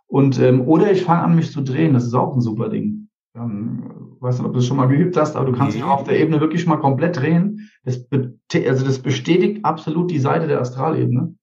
Und 0.06 0.38
ähm, 0.38 0.60
oder 0.68 0.92
ich 0.92 1.02
fange 1.02 1.24
an, 1.24 1.34
mich 1.34 1.50
zu 1.50 1.60
drehen. 1.60 1.92
Das 1.92 2.04
ist 2.04 2.14
auch 2.14 2.36
ein 2.36 2.40
super 2.40 2.68
Ding. 2.68 3.08
Ähm, 3.34 4.14
weiß 4.20 4.38
nicht, 4.38 4.46
ob 4.46 4.52
du 4.52 4.60
es 4.60 4.66
schon 4.68 4.76
mal 4.76 4.86
geübt 4.86 5.16
hast, 5.16 5.34
aber 5.34 5.50
du 5.50 5.58
kannst 5.58 5.74
dich 5.74 5.82
auf 5.82 6.04
der 6.04 6.20
Ebene 6.20 6.40
wirklich 6.40 6.68
mal 6.68 6.76
komplett 6.76 7.16
drehen. 7.16 7.68
Das, 7.82 8.06
also 8.54 8.86
das 8.86 9.00
bestätigt 9.00 9.64
absolut 9.64 10.08
die 10.08 10.20
Seite 10.20 10.46
der 10.46 10.60
Astralebene. 10.60 11.20
Und 11.22 11.36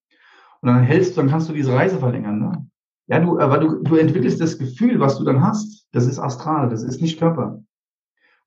dann 0.62 0.84
hältst 0.84 1.18
du, 1.18 1.22
dann 1.22 1.30
kannst 1.30 1.50
du 1.50 1.54
diese 1.54 1.74
Reise 1.74 1.98
verlängern. 1.98 2.40
Ne? 2.40 2.66
Ja, 3.08 3.20
du, 3.20 3.38
aber 3.40 3.58
du, 3.58 3.84
du 3.84 3.98
entwickelst 3.98 4.40
das 4.40 4.58
Gefühl, 4.58 5.02
was 5.02 5.18
du 5.18 5.26
dann 5.26 5.44
hast. 5.44 5.86
Das 5.92 6.08
ist 6.08 6.18
astral, 6.18 6.70
das 6.70 6.82
ist 6.82 7.02
nicht 7.02 7.20
Körper. 7.20 7.62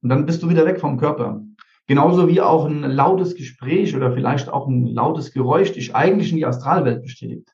Und 0.00 0.08
dann 0.08 0.24
bist 0.24 0.42
du 0.42 0.48
wieder 0.48 0.64
weg 0.64 0.80
vom 0.80 0.96
Körper. 0.96 1.42
Genauso 1.86 2.28
wie 2.28 2.40
auch 2.40 2.64
ein 2.66 2.82
lautes 2.82 3.34
Gespräch 3.34 3.96
oder 3.96 4.12
vielleicht 4.12 4.48
auch 4.48 4.68
ein 4.68 4.86
lautes 4.86 5.32
Geräusch 5.32 5.72
dich 5.72 5.94
eigentlich 5.94 6.30
in 6.30 6.36
die 6.36 6.46
Astralwelt 6.46 7.02
bestätigt. 7.02 7.52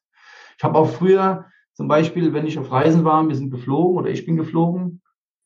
Ich 0.57 0.65
habe 0.65 0.79
auch 0.79 0.89
früher 0.89 1.47
zum 1.73 1.89
Beispiel, 1.89 2.33
wenn 2.33 2.47
ich 2.47 2.59
auf 2.59 2.71
Reisen 2.71 3.05
war, 3.05 3.27
wir 3.27 3.35
sind 3.35 3.51
geflogen 3.51 3.97
oder 3.97 4.11
ich 4.11 4.27
bin 4.27 4.37
geflogen, 4.37 5.01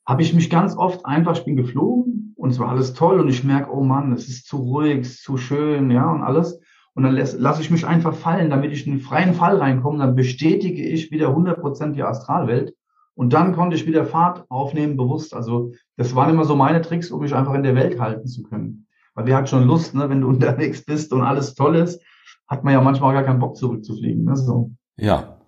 habe 0.07 0.23
ich 0.23 0.35
mich 0.35 0.51
ganz 0.51 0.77
oft 0.77 1.07
einfach, 1.07 1.37
ich 1.37 1.45
bin 1.45 1.57
geflogen 1.57 2.35
und 2.37 2.51
es 2.51 2.59
war 2.59 2.71
alles 2.71 2.95
toll 2.95 3.21
und 3.21 3.29
ich 3.29 3.45
merke, 3.45 3.71
oh 3.73 3.85
Mann, 3.85 4.12
es 4.12 4.29
ist 4.29 4.47
zu 4.47 4.57
ruhig, 4.57 5.01
es 5.01 5.11
ist 5.11 5.23
zu 5.23 5.37
schön, 5.37 5.91
ja, 5.91 6.11
und 6.11 6.23
alles. 6.23 6.59
Und 6.95 7.05
dann 7.05 7.15
lasse 7.15 7.39
lass 7.39 7.61
ich 7.61 7.71
mich 7.71 7.87
einfach 7.87 8.15
fallen, 8.15 8.51
damit 8.51 8.73
ich 8.73 8.87
in 8.87 8.95
einen 8.95 9.01
freien 9.01 9.35
Fall 9.35 9.57
reinkomme, 9.59 9.99
dann 9.99 10.17
bestätige 10.17 10.83
ich 10.83 11.11
wieder 11.11 11.29
100% 11.29 11.93
die 11.93 12.03
Astralwelt 12.03 12.75
und 13.14 13.33
dann 13.33 13.54
konnte 13.54 13.76
ich 13.76 13.87
wieder 13.87 14.07
Fahrt 14.07 14.45
aufnehmen, 14.49 14.97
bewusst. 14.97 15.35
Also 15.35 15.73
das 15.97 16.14
waren 16.14 16.31
immer 16.31 16.45
so 16.45 16.57
meine 16.57 16.81
Tricks, 16.81 17.11
um 17.11 17.21
mich 17.21 17.35
einfach 17.35 17.54
in 17.54 17.62
der 17.62 17.75
Welt 17.75 18.00
halten 18.00 18.26
zu 18.26 18.42
können. 18.42 18.87
Weil 19.14 19.26
wir 19.26 19.37
hat 19.37 19.49
schon 19.49 19.66
Lust, 19.66 19.95
ne, 19.95 20.09
wenn 20.09 20.23
du 20.23 20.28
unterwegs 20.28 20.85
bist 20.85 21.12
und 21.12 21.23
alles 21.23 21.54
toll 21.54 21.76
ist, 21.76 22.02
hat 22.47 22.64
man 22.64 22.73
ja 22.73 22.81
manchmal 22.81 23.14
gar 23.14 23.25
keinen 23.25 23.40
Bock 23.40 23.57
zurückzufliegen. 23.57 24.25
Ne, 24.25 24.37
so. 24.37 24.71
Ja. 24.97 25.38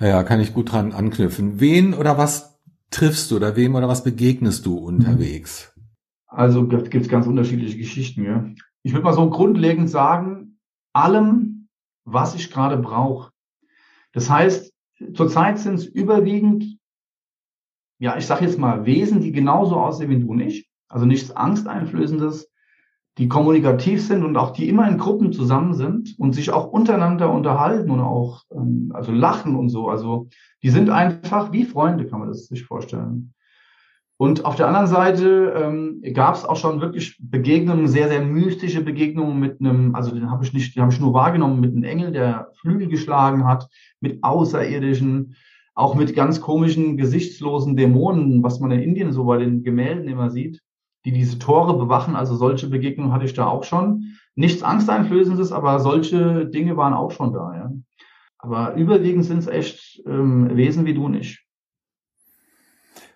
Ja, 0.00 0.22
kann 0.22 0.40
ich 0.40 0.54
gut 0.54 0.72
dran 0.72 0.92
anknüpfen. 0.92 1.60
Wen 1.60 1.92
oder 1.92 2.16
was 2.16 2.58
triffst 2.90 3.30
du 3.30 3.36
oder 3.36 3.56
wem 3.56 3.74
oder 3.74 3.88
was 3.88 4.04
begegnest 4.04 4.64
du 4.64 4.78
unterwegs? 4.78 5.74
Also 6.26 6.66
gibt 6.66 6.94
es 6.94 7.08
ganz 7.08 7.26
unterschiedliche 7.26 7.76
Geschichten. 7.76 8.24
Ja. 8.24 8.44
Ich 8.82 8.92
würde 8.92 9.04
mal 9.04 9.12
so 9.12 9.28
grundlegend 9.28 9.90
sagen, 9.90 10.58
allem, 10.92 11.68
was 12.04 12.34
ich 12.36 12.50
gerade 12.50 12.76
brauche. 12.76 13.32
Das 14.12 14.30
heißt, 14.30 14.72
zurzeit 15.14 15.58
sind 15.58 15.74
es 15.74 15.86
überwiegend 15.86 16.77
ja, 17.98 18.16
ich 18.16 18.26
sage 18.26 18.44
jetzt 18.44 18.58
mal, 18.58 18.86
Wesen, 18.86 19.20
die 19.20 19.32
genauso 19.32 19.76
aussehen 19.76 20.10
wie 20.10 20.20
du 20.20 20.34
nicht, 20.34 20.68
also 20.88 21.06
nichts 21.06 21.30
Angsteinflößendes, 21.30 22.50
die 23.18 23.28
kommunikativ 23.28 24.00
sind 24.00 24.24
und 24.24 24.36
auch 24.36 24.52
die 24.52 24.68
immer 24.68 24.88
in 24.88 24.96
Gruppen 24.96 25.32
zusammen 25.32 25.74
sind 25.74 26.14
und 26.18 26.34
sich 26.34 26.50
auch 26.50 26.66
untereinander 26.68 27.32
unterhalten 27.32 27.90
und 27.90 28.00
auch 28.00 28.44
ähm, 28.52 28.92
also 28.94 29.10
lachen 29.10 29.56
und 29.56 29.70
so. 29.70 29.88
Also 29.88 30.28
die 30.62 30.70
sind 30.70 30.88
einfach 30.88 31.52
wie 31.52 31.64
Freunde, 31.64 32.06
kann 32.06 32.20
man 32.20 32.28
das 32.28 32.46
sich 32.46 32.64
vorstellen. 32.64 33.34
Und 34.20 34.44
auf 34.44 34.56
der 34.56 34.66
anderen 34.66 34.88
Seite 34.88 35.52
ähm, 35.56 36.02
gab 36.12 36.34
es 36.34 36.44
auch 36.44 36.56
schon 36.56 36.80
wirklich 36.80 37.16
Begegnungen, 37.20 37.86
sehr, 37.86 38.08
sehr 38.08 38.20
mystische 38.20 38.82
Begegnungen 38.82 39.38
mit 39.38 39.60
einem, 39.60 39.94
also 39.94 40.12
den 40.12 40.30
habe 40.30 40.44
ich 40.44 40.52
nicht, 40.52 40.74
die 40.74 40.80
habe 40.80 40.92
ich 40.92 40.98
nur 40.98 41.14
wahrgenommen, 41.14 41.60
mit 41.60 41.72
einem 41.72 41.84
Engel, 41.84 42.10
der 42.10 42.50
Flügel 42.60 42.88
geschlagen 42.88 43.46
hat, 43.46 43.68
mit 44.00 44.22
Außerirdischen, 44.24 45.36
auch 45.78 45.94
mit 45.94 46.16
ganz 46.16 46.40
komischen, 46.40 46.96
gesichtslosen 46.96 47.76
Dämonen, 47.76 48.42
was 48.42 48.58
man 48.58 48.72
in 48.72 48.80
Indien 48.80 49.12
so 49.12 49.24
bei 49.24 49.38
den 49.38 49.62
Gemälden 49.62 50.08
immer 50.08 50.28
sieht, 50.28 50.60
die 51.04 51.12
diese 51.12 51.38
Tore 51.38 51.78
bewachen. 51.78 52.16
Also 52.16 52.34
solche 52.34 52.68
Begegnungen 52.68 53.12
hatte 53.12 53.26
ich 53.26 53.34
da 53.34 53.46
auch 53.46 53.62
schon. 53.62 54.16
Nichts 54.34 54.64
Angsteinflößendes, 54.64 55.52
aber 55.52 55.78
solche 55.78 56.46
Dinge 56.46 56.76
waren 56.76 56.94
auch 56.94 57.12
schon 57.12 57.32
da. 57.32 57.54
Ja. 57.54 57.72
Aber 58.38 58.74
überwiegend 58.74 59.24
sind 59.24 59.38
es 59.38 59.46
echt 59.46 60.02
ähm, 60.04 60.56
Wesen 60.56 60.84
wie 60.84 60.94
du 60.94 61.08
nicht. 61.08 61.44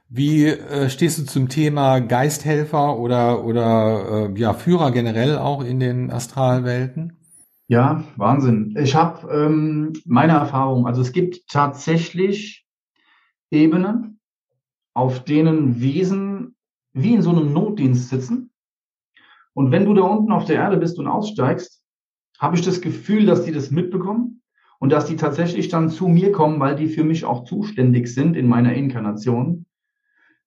Wie 0.09 0.47
äh, 0.47 0.89
stehst 0.89 1.19
du 1.19 1.25
zum 1.25 1.49
Thema 1.49 1.99
Geisthelfer 1.99 2.97
oder, 2.97 3.45
oder 3.45 4.29
äh, 4.31 4.39
ja, 4.39 4.55
Führer 4.55 4.93
generell 4.93 5.37
auch 5.37 5.65
in 5.65 5.81
den 5.81 6.13
Astralwelten? 6.13 7.17
Ja, 7.73 8.05
Wahnsinn. 8.17 8.75
Ich 8.77 8.95
habe 8.95 9.33
ähm, 9.33 9.95
meine 10.05 10.35
Erfahrung, 10.35 10.87
also 10.87 11.01
es 11.01 11.11
gibt 11.11 11.49
tatsächlich 11.49 12.67
Ebenen, 13.51 14.21
auf 14.93 15.25
denen 15.25 15.81
Wesen 15.81 16.55
wie 16.93 17.15
in 17.15 17.23
so 17.23 17.31
einem 17.31 17.55
Notdienst 17.55 18.11
sitzen. 18.11 18.53
Und 19.55 19.71
wenn 19.71 19.87
du 19.87 19.95
da 19.95 20.03
unten 20.03 20.33
auf 20.33 20.45
der 20.45 20.57
Erde 20.57 20.77
bist 20.77 20.99
und 20.99 21.07
aussteigst, 21.07 21.83
habe 22.39 22.57
ich 22.57 22.63
das 22.63 22.83
Gefühl, 22.83 23.25
dass 23.25 23.47
die 23.47 23.53
das 23.53 23.71
mitbekommen 23.71 24.43
und 24.79 24.93
dass 24.93 25.07
die 25.07 25.17
tatsächlich 25.17 25.71
dann 25.71 25.89
zu 25.89 26.09
mir 26.09 26.31
kommen, 26.31 26.61
weil 26.61 26.77
die 26.77 26.89
für 26.89 27.05
mich 27.05 27.25
auch 27.25 27.45
zuständig 27.45 28.07
sind 28.09 28.37
in 28.37 28.49
meiner 28.49 28.75
Inkarnation 28.75 29.65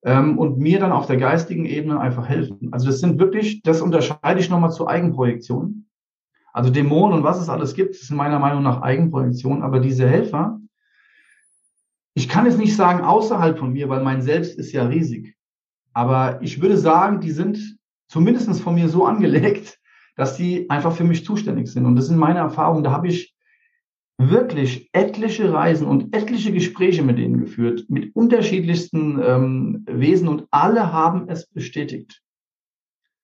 ähm, 0.04 0.38
und 0.38 0.60
mir 0.60 0.80
dann 0.80 0.92
auf 0.92 1.08
der 1.08 1.18
geistigen 1.18 1.66
Ebene 1.66 2.00
einfach 2.00 2.30
helfen. 2.30 2.72
Also 2.72 2.86
das 2.86 3.00
sind 3.00 3.18
wirklich, 3.18 3.64
das 3.64 3.82
unterscheide 3.82 4.40
ich 4.40 4.52
nochmal 4.52 4.72
zu 4.72 4.88
Eigenprojektionen. 4.88 5.86
Also 6.56 6.70
Dämonen 6.70 7.18
und 7.18 7.24
was 7.26 7.42
es 7.42 7.50
alles 7.50 7.74
gibt, 7.74 7.96
sind 7.96 8.16
meiner 8.16 8.40
Meinung 8.40 8.64
nach 8.64 8.82
Eigenprojektionen, 8.82 9.62
aber 9.62 9.82
diese 9.82 10.08
Helfer, 10.08 10.62
ich 12.14 12.30
kann 12.30 12.46
es 12.46 12.56
nicht 12.56 12.78
sagen 12.78 13.02
außerhalb 13.02 13.60
von 13.60 13.74
mir, 13.74 13.90
weil 13.90 14.02
mein 14.02 14.22
Selbst 14.22 14.58
ist 14.58 14.72
ja 14.72 14.86
riesig. 14.86 15.36
Aber 15.92 16.42
ich 16.42 16.62
würde 16.62 16.78
sagen, 16.78 17.20
die 17.20 17.32
sind 17.32 17.78
zumindest 18.08 18.62
von 18.62 18.76
mir 18.76 18.88
so 18.88 19.06
angelegt, 19.06 19.78
dass 20.16 20.38
die 20.38 20.70
einfach 20.70 20.94
für 20.96 21.04
mich 21.04 21.26
zuständig 21.26 21.68
sind. 21.68 21.86
Und 21.86 21.98
das 21.98 22.08
sind 22.08 22.18
meine 22.18 22.40
Erfahrungen. 22.40 22.86
Da 22.86 22.92
habe 22.92 23.10
ich 23.10 23.36
wirklich 24.18 24.90
etliche 24.94 25.52
Reisen 25.52 25.86
und 25.86 26.16
etliche 26.16 26.54
Gespräche 26.54 27.04
mit 27.04 27.18
denen 27.18 27.42
geführt, 27.42 27.84
mit 27.90 28.16
unterschiedlichsten 28.16 29.22
ähm, 29.22 29.86
Wesen 29.90 30.30
und 30.30 30.48
alle 30.52 30.94
haben 30.94 31.28
es 31.28 31.48
bestätigt, 31.48 32.22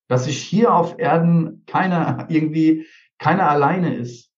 dass 0.08 0.26
sich 0.26 0.36
hier 0.36 0.74
auf 0.74 0.98
Erden 0.98 1.64
keiner 1.64 2.26
irgendwie, 2.28 2.84
keiner 3.22 3.48
alleine 3.48 3.94
ist. 3.94 4.30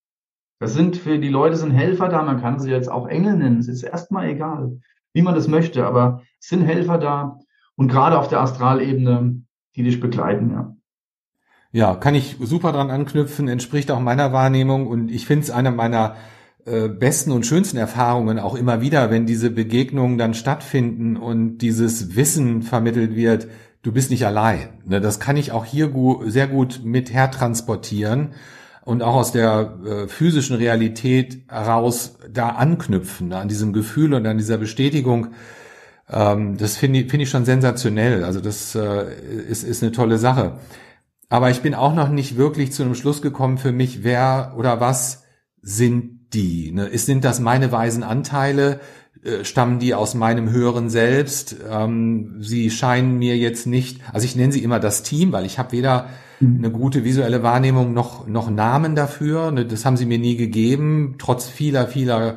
Das 0.61 0.75
sind 0.75 0.97
für 0.97 1.19
die 1.19 1.31
Leute 1.31 1.57
sind 1.57 1.71
Helfer 1.71 2.09
da, 2.09 2.23
man 2.23 2.41
kann 2.41 2.61
sie 2.61 2.71
jetzt 2.71 2.91
auch 2.91 3.09
Engel 3.09 3.37
nennen, 3.37 3.59
es 3.59 3.69
ist 3.69 3.83
erstmal 3.83 4.29
egal, 4.29 4.79
wie 5.15 5.23
man 5.23 5.35
das 5.35 5.49
möchte, 5.49 5.87
aber 5.87 6.23
es 6.39 6.49
sind 6.49 6.63
Helfer 6.63 6.99
da 6.99 7.39
und 7.77 7.89
gerade 7.89 8.19
auf 8.19 8.29
der 8.29 8.41
Astralebene, 8.41 9.43
die 9.75 9.83
dich 9.83 10.01
begleiten, 10.01 10.51
ja. 10.53 10.77
Ja, 11.73 11.97
kann 11.97 12.15
ich 12.15 12.37
super 12.41 12.71
dran 12.71 12.91
anknüpfen, 12.91 13.49
entspricht 13.49 13.91
auch 13.91 13.99
meiner 13.99 14.33
Wahrnehmung 14.33 14.87
und 14.87 15.11
ich 15.11 15.27
finde 15.27 15.45
es 15.45 15.51
einer 15.51 15.73
meiner 15.73 16.15
äh, 16.67 16.89
besten 16.89 17.33
und 17.33 17.47
schönsten 17.47 17.79
Erfahrungen 17.79 18.39
auch 18.39 18.55
immer 18.55 18.81
wieder, 18.81 19.11
wenn 19.11 19.27
diese 19.27 19.51
Begegnungen 19.51 20.19
dann 20.19 20.35
stattfinden 20.35 21.17
und 21.17 21.59
dieses 21.59 22.15
Wissen 22.15 22.63
vermittelt 22.63 23.17
wird, 23.17 23.49
du 23.83 23.93
bist 23.93 24.11
nicht 24.11 24.25
allein. 24.25 24.69
Ne, 24.85 25.01
das 25.01 25.19
kann 25.19 25.37
ich 25.37 25.51
auch 25.51 25.65
hier 25.65 25.91
sehr 26.27 26.47
gut 26.47 26.83
mit 26.85 27.13
hertransportieren 27.13 28.35
und 28.85 29.03
auch 29.03 29.15
aus 29.15 29.33
der 29.33 29.79
äh, 29.85 30.09
physischen 30.09 30.57
Realität 30.57 31.45
heraus 31.49 32.19
da 32.31 32.51
anknüpfen, 32.51 33.33
an 33.33 33.49
diesem 33.49 33.73
Gefühl 33.73 34.15
und 34.15 34.27
an 34.27 34.39
dieser 34.39 34.59
Bestätigung. 34.59 35.29
Ähm, 36.11 36.57
das 36.59 36.77
finde 36.77 37.01
ich, 37.01 37.11
finde 37.11 37.25
ich 37.25 37.31
schon 37.31 37.47
sensationell. 37.47 38.25
Also 38.25 38.41
das 38.41 38.75
äh, 38.75 39.07
ist, 39.49 39.65
ist 39.65 39.83
eine 39.83 39.93
tolle 39.93 40.19
Sache. 40.19 40.59
Aber 41.31 41.51
ich 41.51 41.63
bin 41.63 41.75
auch 41.75 41.95
noch 41.95 42.11
nicht 42.11 42.37
wirklich 42.37 42.73
zu 42.73 42.83
einem 42.83 42.95
Schluss 42.95 43.23
gekommen 43.23 43.59
für 43.59 43.73
mich, 43.73 44.05
wer 44.05 44.55
oder 44.57 44.81
was 44.81 45.25
sind 45.63 46.35
die? 46.35 46.71
Ne? 46.73 46.97
Sind 46.99 47.25
das 47.25 47.41
meine 47.41 47.73
weisen 47.73 48.03
Anteile? 48.03 48.81
Äh, 49.23 49.45
stammen 49.45 49.79
die 49.79 49.95
aus 49.95 50.15
meinem 50.15 50.51
höheren 50.51 50.91
Selbst? 50.91 51.57
Ähm, 51.71 52.37
sie 52.41 52.71
scheinen 52.71 53.19
mir 53.19 53.37
jetzt 53.37 53.67
nicht, 53.67 54.01
also 54.13 54.25
ich 54.27 54.37
nenne 54.37 54.53
sie 54.53 54.63
immer 54.63 54.81
das 54.81 55.03
Team, 55.03 55.33
weil 55.33 55.47
ich 55.47 55.59
habe 55.59 55.73
weder 55.73 56.09
mhm. 56.41 56.59
eine 56.59 56.71
gute 56.71 57.05
visuelle 57.05 57.43
Wahrnehmung 57.43 57.95
noch, 57.95 58.27
noch 58.27 58.51
Namen 58.51 58.95
dafür. 58.95 59.51
Ne? 59.51 59.65
Das 59.65 59.85
haben 59.85 59.97
sie 59.97 60.07
mir 60.07 60.19
nie 60.19 60.37
gegeben, 60.37 61.15
trotz 61.19 61.47
vieler, 61.47 61.87
vieler 61.87 62.37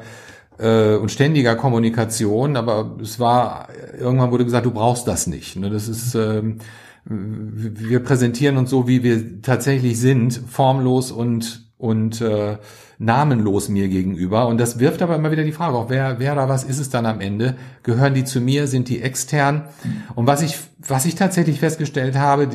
äh, 0.60 0.96
und 0.96 1.12
ständiger 1.12 1.56
Kommunikation. 1.56 2.56
Aber 2.56 2.98
es 3.02 3.20
war, 3.20 3.68
irgendwann 4.00 4.32
wurde 4.32 4.46
gesagt, 4.46 4.66
du 4.66 4.72
brauchst 4.72 5.08
das 5.08 5.28
nicht. 5.28 5.58
Ne? 5.58 5.70
Das 5.70 5.90
ist, 5.90 6.16
ähm, 6.16 6.60
wir 7.04 8.00
präsentieren 8.00 8.58
uns 8.58 8.70
so, 8.70 8.88
wie 8.88 9.04
wir 9.04 9.42
tatsächlich 9.42 10.00
sind, 10.00 10.42
formlos 10.48 11.12
und, 11.12 11.67
und 11.78 12.22
äh, 12.22 12.58
namenlos 12.98 13.70
mir 13.70 13.88
gegenüber. 13.88 14.48
Und 14.48 14.60
das 14.60 14.80
wirft 14.80 15.02
aber 15.02 15.16
immer 15.16 15.32
wieder 15.32 15.44
die 15.44 15.52
Frage 15.52 15.78
auf, 15.78 15.90
wer, 15.90 16.20
wer 16.20 16.36
da 16.36 16.50
was 16.50 16.64
ist 16.64 16.80
es 16.80 16.90
dann 16.90 17.06
am 17.06 17.22
Ende? 17.22 17.56
Gehören 17.84 18.14
die 18.14 18.24
zu 18.24 18.42
mir? 18.42 18.68
Sind 18.68 18.90
die 18.90 19.02
extern? 19.02 19.68
Und 20.16 20.26
was 20.28 20.42
ich, 20.42 20.58
was 20.80 21.06
ich 21.06 21.16
tatsächlich 21.16 21.60
festgestellt 21.60 22.16
habe, 22.16 22.50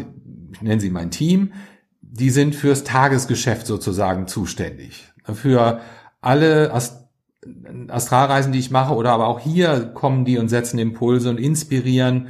ich 0.52 0.62
nenne 0.62 0.80
sie 0.80 0.90
mein 0.90 1.10
Team, 1.10 1.52
die 2.00 2.30
sind 2.30 2.54
fürs 2.54 2.84
Tagesgeschäft 2.84 3.66
sozusagen 3.66 4.26
zuständig. 4.26 5.12
Für 5.24 5.80
alle 6.20 6.72
Ast 6.72 7.02
Astralreisen, 7.88 8.52
die 8.52 8.60
ich 8.60 8.70
mache, 8.70 8.94
oder 8.94 9.10
aber 9.10 9.26
auch 9.26 9.40
hier 9.40 9.90
kommen 9.94 10.24
die 10.24 10.38
und 10.38 10.48
setzen 10.48 10.78
Impulse 10.78 11.28
und 11.28 11.38
inspirieren 11.40 12.28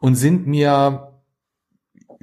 und 0.00 0.16
sind 0.16 0.46
mir 0.46 1.11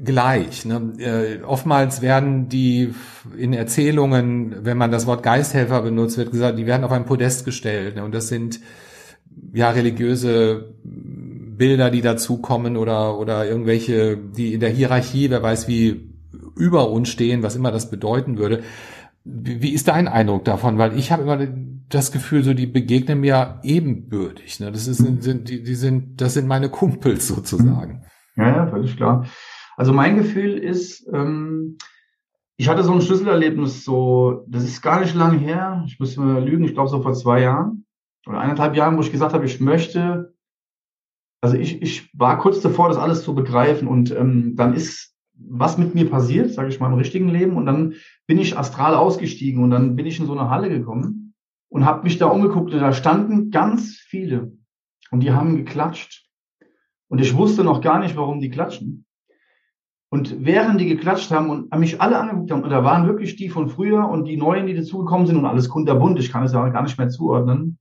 gleich. 0.03 0.65
Ne? 0.65 0.94
Äh, 1.00 1.44
oftmals 1.44 2.01
werden 2.01 2.50
die 2.50 2.94
in 3.38 3.53
Erzählungen, 3.53 4.56
wenn 4.63 4.77
man 4.77 4.91
das 4.91 5.08
Wort 5.08 5.24
Geisthelfer 5.24 5.82
benutzt, 5.82 6.18
wird 6.18 6.32
gesagt, 6.32 6.58
die 6.58 6.65
werden 6.65 6.84
auf 6.84 6.91
ein 6.91 7.06
Podest 7.06 7.46
gestellt. 7.46 7.96
Ne? 7.96 8.03
Und 8.03 8.13
das 8.13 8.27
sind 8.27 8.60
ja 9.53 9.70
religiöse 9.70 10.75
Bilder, 10.84 11.91
die 11.91 12.01
dazukommen 12.01 12.77
oder, 12.77 13.20
oder 13.20 13.46
irgendwelche, 13.46 14.18
die 14.18 14.53
in 14.53 14.60
der 14.60 14.70
Hierarchie, 14.70 15.29
wer 15.29 15.44
weiß 15.44 15.68
wie, 15.68 16.10
über 16.56 16.89
uns 16.89 17.10
stehen, 17.10 17.44
was 17.44 17.56
immer 17.56 17.72
das 17.72 17.89
bedeuten 17.89 18.38
würde. 18.38 18.63
Wie, 19.24 19.74
ist 19.74 19.88
dein 19.88 20.08
Eindruck 20.08 20.46
davon? 20.46 20.77
Weil 20.77 20.98
ich 20.98 21.12
habe 21.12 21.24
immer 21.24 21.48
das 21.89 22.12
Gefühl, 22.12 22.44
so 22.44 22.53
die 22.53 22.68
begegnen 22.68 23.20
mir 23.20 23.60
ebenbürtig. 23.63 24.60
Ne? 24.60 24.72
Das 24.72 24.88
ist, 24.88 24.98
sind, 24.98 25.50
die, 25.50 25.63
die 25.63 25.75
sind, 25.75 26.22
das 26.22 26.34
sind 26.34 26.48
meine 26.48 26.70
Kumpels 26.70 27.27
sozusagen. 27.27 28.03
Ja, 28.36 28.48
ja, 28.48 28.68
völlig 28.68 28.96
klar. 28.96 29.25
Also 29.79 29.93
mein 29.93 30.17
Gefühl 30.17 30.57
ist, 30.57 31.07
ähm, 31.13 31.77
ich 32.57 32.67
hatte 32.67 32.83
so 32.83 32.91
ein 32.91 33.00
Schlüsselerlebnis, 33.00 33.86
so, 33.86 34.43
das 34.45 34.65
ist 34.65 34.81
gar 34.81 35.00
nicht 35.00 35.15
lange 35.15 35.38
her, 35.38 35.86
ich 35.88 35.98
muss 36.01 36.17
mal 36.17 36.43
lügen, 36.43 36.65
ich 36.65 36.74
glaube 36.74 36.89
so 36.89 37.01
vor 37.01 37.13
zwei 37.13 37.39
Jahren 37.39 37.86
oder 38.27 38.41
eineinhalb 38.41 38.75
Jahren, 38.75 38.98
wo 38.98 39.01
ich 39.01 39.13
gesagt 39.13 39.33
habe, 39.33 39.45
ich 39.45 39.62
möchte, 39.62 40.36
also 41.39 41.55
ich, 41.55 41.81
ich 41.81 42.13
war 42.13 42.39
kurz 42.39 42.59
davor, 42.59 42.89
das 42.89 42.98
alles 42.98 43.24
zu 43.24 43.33
begreifen 43.33 43.88
und 43.88 44.12
ähm, 44.12 44.57
dann 44.57 44.74
ist 44.74 45.15
was 45.33 45.77
mit 45.77 45.95
mir 45.95 46.09
passiert, 46.09 46.51
sage 46.51 46.67
ich 46.67 46.81
mal, 46.81 46.88
im 46.88 46.98
richtigen 46.98 47.29
Leben 47.29 47.55
und 47.55 47.65
dann 47.65 47.93
bin 48.27 48.38
ich 48.38 48.57
astral 48.57 48.95
ausgestiegen 48.95 49.63
und 49.63 49.69
dann 49.69 49.95
bin 49.95 50.05
ich 50.05 50.19
in 50.19 50.25
so 50.25 50.38
eine 50.38 50.50
Halle 50.50 50.67
gekommen 50.67 51.36
und 51.69 51.86
habe 51.86 52.03
mich 52.03 52.17
da 52.17 52.25
umgeguckt 52.25 52.74
und 52.74 52.81
da 52.81 52.91
standen 52.91 53.50
ganz 53.50 53.95
viele 53.95 54.51
und 55.09 55.21
die 55.21 55.31
haben 55.31 55.55
geklatscht 55.55 56.27
und 57.07 57.21
ich 57.21 57.38
wusste 57.38 57.63
noch 57.63 57.79
gar 57.79 58.00
nicht, 58.00 58.17
warum 58.17 58.41
die 58.41 58.50
klatschen. 58.50 59.05
Und 60.12 60.44
während 60.44 60.82
die 60.82 60.88
geklatscht 60.88 61.30
haben 61.30 61.50
und 61.50 61.80
mich 61.80 62.01
alle 62.01 62.20
angeguckt 62.20 62.51
haben, 62.51 62.63
und 62.63 62.72
da 62.72 62.84
waren 62.84 63.06
wirklich 63.08 63.36
die 63.36 63.50
von 63.50 63.70
früher 63.70 64.08
und 64.08 64.25
die 64.25 64.38
Neuen, 64.38 64.66
die 64.66 64.74
dazugekommen 64.74 65.28
sind 65.28 65.38
und 65.38 65.46
alles 65.46 65.70
kunterbunt, 65.70 66.18
ich 66.20 66.32
kann 66.32 66.44
es 66.44 66.54
ja 66.54 66.68
gar 66.70 66.82
nicht 66.82 66.98
mehr 66.98 67.10
zuordnen, 67.10 67.80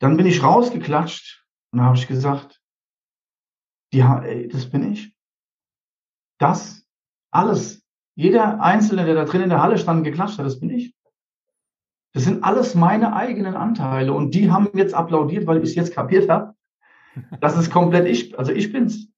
dann 0.00 0.16
bin 0.16 0.26
ich 0.26 0.42
rausgeklatscht 0.42 1.46
und 1.70 1.80
habe 1.80 1.96
ich 1.96 2.08
gesagt, 2.08 2.60
die, 3.92 4.00
ey, 4.00 4.48
das 4.48 4.68
bin 4.68 4.92
ich. 4.92 5.14
Das, 6.38 6.84
alles, 7.30 7.86
jeder 8.14 8.60
Einzelne, 8.60 9.06
der 9.06 9.14
da 9.14 9.24
drin 9.24 9.42
in 9.42 9.48
der 9.48 9.62
Halle 9.62 9.78
stand 9.78 9.98
und 9.98 10.04
geklatscht 10.04 10.38
hat, 10.38 10.44
das 10.44 10.60
bin 10.60 10.70
ich. 10.70 10.94
Das 12.12 12.24
sind 12.24 12.44
alles 12.44 12.74
meine 12.74 13.14
eigenen 13.14 13.54
Anteile 13.54 14.12
und 14.12 14.34
die 14.34 14.50
haben 14.50 14.68
jetzt 14.74 14.92
applaudiert, 14.92 15.46
weil 15.46 15.58
ich 15.58 15.70
es 15.70 15.74
jetzt 15.74 15.94
kapiert 15.94 16.28
habe. 16.28 16.54
Das 17.40 17.56
ist 17.56 17.70
komplett 17.70 18.06
ich, 18.06 18.38
also 18.38 18.52
ich 18.52 18.72
bin's. 18.72 19.11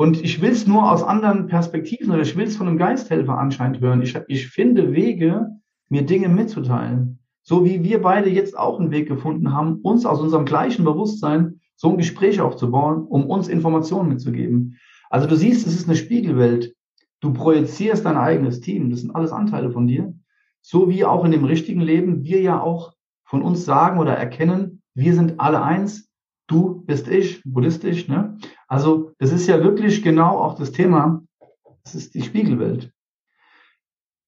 Und 0.00 0.24
ich 0.24 0.40
will 0.40 0.52
es 0.52 0.66
nur 0.66 0.90
aus 0.90 1.02
anderen 1.02 1.46
Perspektiven 1.46 2.10
oder 2.10 2.22
ich 2.22 2.34
will 2.34 2.46
es 2.46 2.56
von 2.56 2.66
einem 2.66 2.78
Geisthelfer 2.78 3.36
anscheinend 3.36 3.82
hören. 3.82 4.00
Ich, 4.00 4.18
ich 4.28 4.46
finde 4.46 4.94
Wege, 4.94 5.50
mir 5.90 6.06
Dinge 6.06 6.30
mitzuteilen. 6.30 7.18
So 7.42 7.66
wie 7.66 7.84
wir 7.84 8.00
beide 8.00 8.30
jetzt 8.30 8.58
auch 8.58 8.80
einen 8.80 8.92
Weg 8.92 9.08
gefunden 9.08 9.52
haben, 9.52 9.74
uns 9.82 10.06
aus 10.06 10.22
unserem 10.22 10.46
gleichen 10.46 10.86
Bewusstsein 10.86 11.60
so 11.76 11.90
ein 11.90 11.98
Gespräch 11.98 12.40
aufzubauen, 12.40 13.02
um 13.02 13.26
uns 13.26 13.48
Informationen 13.48 14.08
mitzugeben. 14.08 14.78
Also 15.10 15.26
du 15.26 15.36
siehst, 15.36 15.66
es 15.66 15.74
ist 15.74 15.86
eine 15.86 15.98
Spiegelwelt. 15.98 16.74
Du 17.20 17.34
projizierst 17.34 18.06
dein 18.06 18.16
eigenes 18.16 18.62
Team. 18.62 18.88
Das 18.88 19.00
sind 19.02 19.14
alles 19.14 19.32
Anteile 19.32 19.70
von 19.70 19.86
dir. 19.86 20.14
So 20.62 20.88
wie 20.88 21.04
auch 21.04 21.26
in 21.26 21.30
dem 21.30 21.44
richtigen 21.44 21.82
Leben 21.82 22.24
wir 22.24 22.40
ja 22.40 22.58
auch 22.58 22.94
von 23.24 23.42
uns 23.42 23.66
sagen 23.66 24.00
oder 24.00 24.14
erkennen, 24.14 24.80
wir 24.94 25.14
sind 25.14 25.40
alle 25.40 25.60
eins, 25.60 26.08
du 26.46 26.86
bist 26.86 27.06
ich, 27.06 27.42
buddhistisch. 27.44 28.08
Ne? 28.08 28.38
Also 28.70 29.12
das 29.18 29.32
ist 29.32 29.48
ja 29.48 29.62
wirklich 29.64 30.00
genau 30.00 30.38
auch 30.38 30.54
das 30.54 30.70
Thema, 30.70 31.24
das 31.82 31.96
ist 31.96 32.14
die 32.14 32.22
Spiegelwelt. 32.22 32.92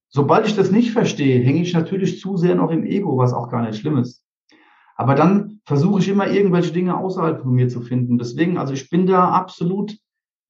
Sobald 0.08 0.46
ich 0.46 0.56
das 0.56 0.72
nicht 0.72 0.90
verstehe, 0.90 1.40
hänge 1.40 1.62
ich 1.62 1.72
natürlich 1.72 2.18
zu 2.18 2.36
sehr 2.36 2.56
noch 2.56 2.70
im 2.70 2.84
Ego, 2.84 3.16
was 3.16 3.32
auch 3.32 3.48
gar 3.48 3.62
nicht 3.62 3.78
schlimm 3.78 3.98
ist. 3.98 4.24
Aber 4.96 5.14
dann 5.14 5.60
versuche 5.64 6.00
ich 6.00 6.08
immer 6.08 6.26
irgendwelche 6.26 6.72
Dinge 6.72 6.98
außerhalb 6.98 7.40
von 7.40 7.52
mir 7.52 7.68
zu 7.68 7.82
finden. 7.82 8.18
Deswegen, 8.18 8.58
also 8.58 8.74
ich 8.74 8.90
bin 8.90 9.06
da 9.06 9.30
absolut, 9.30 9.96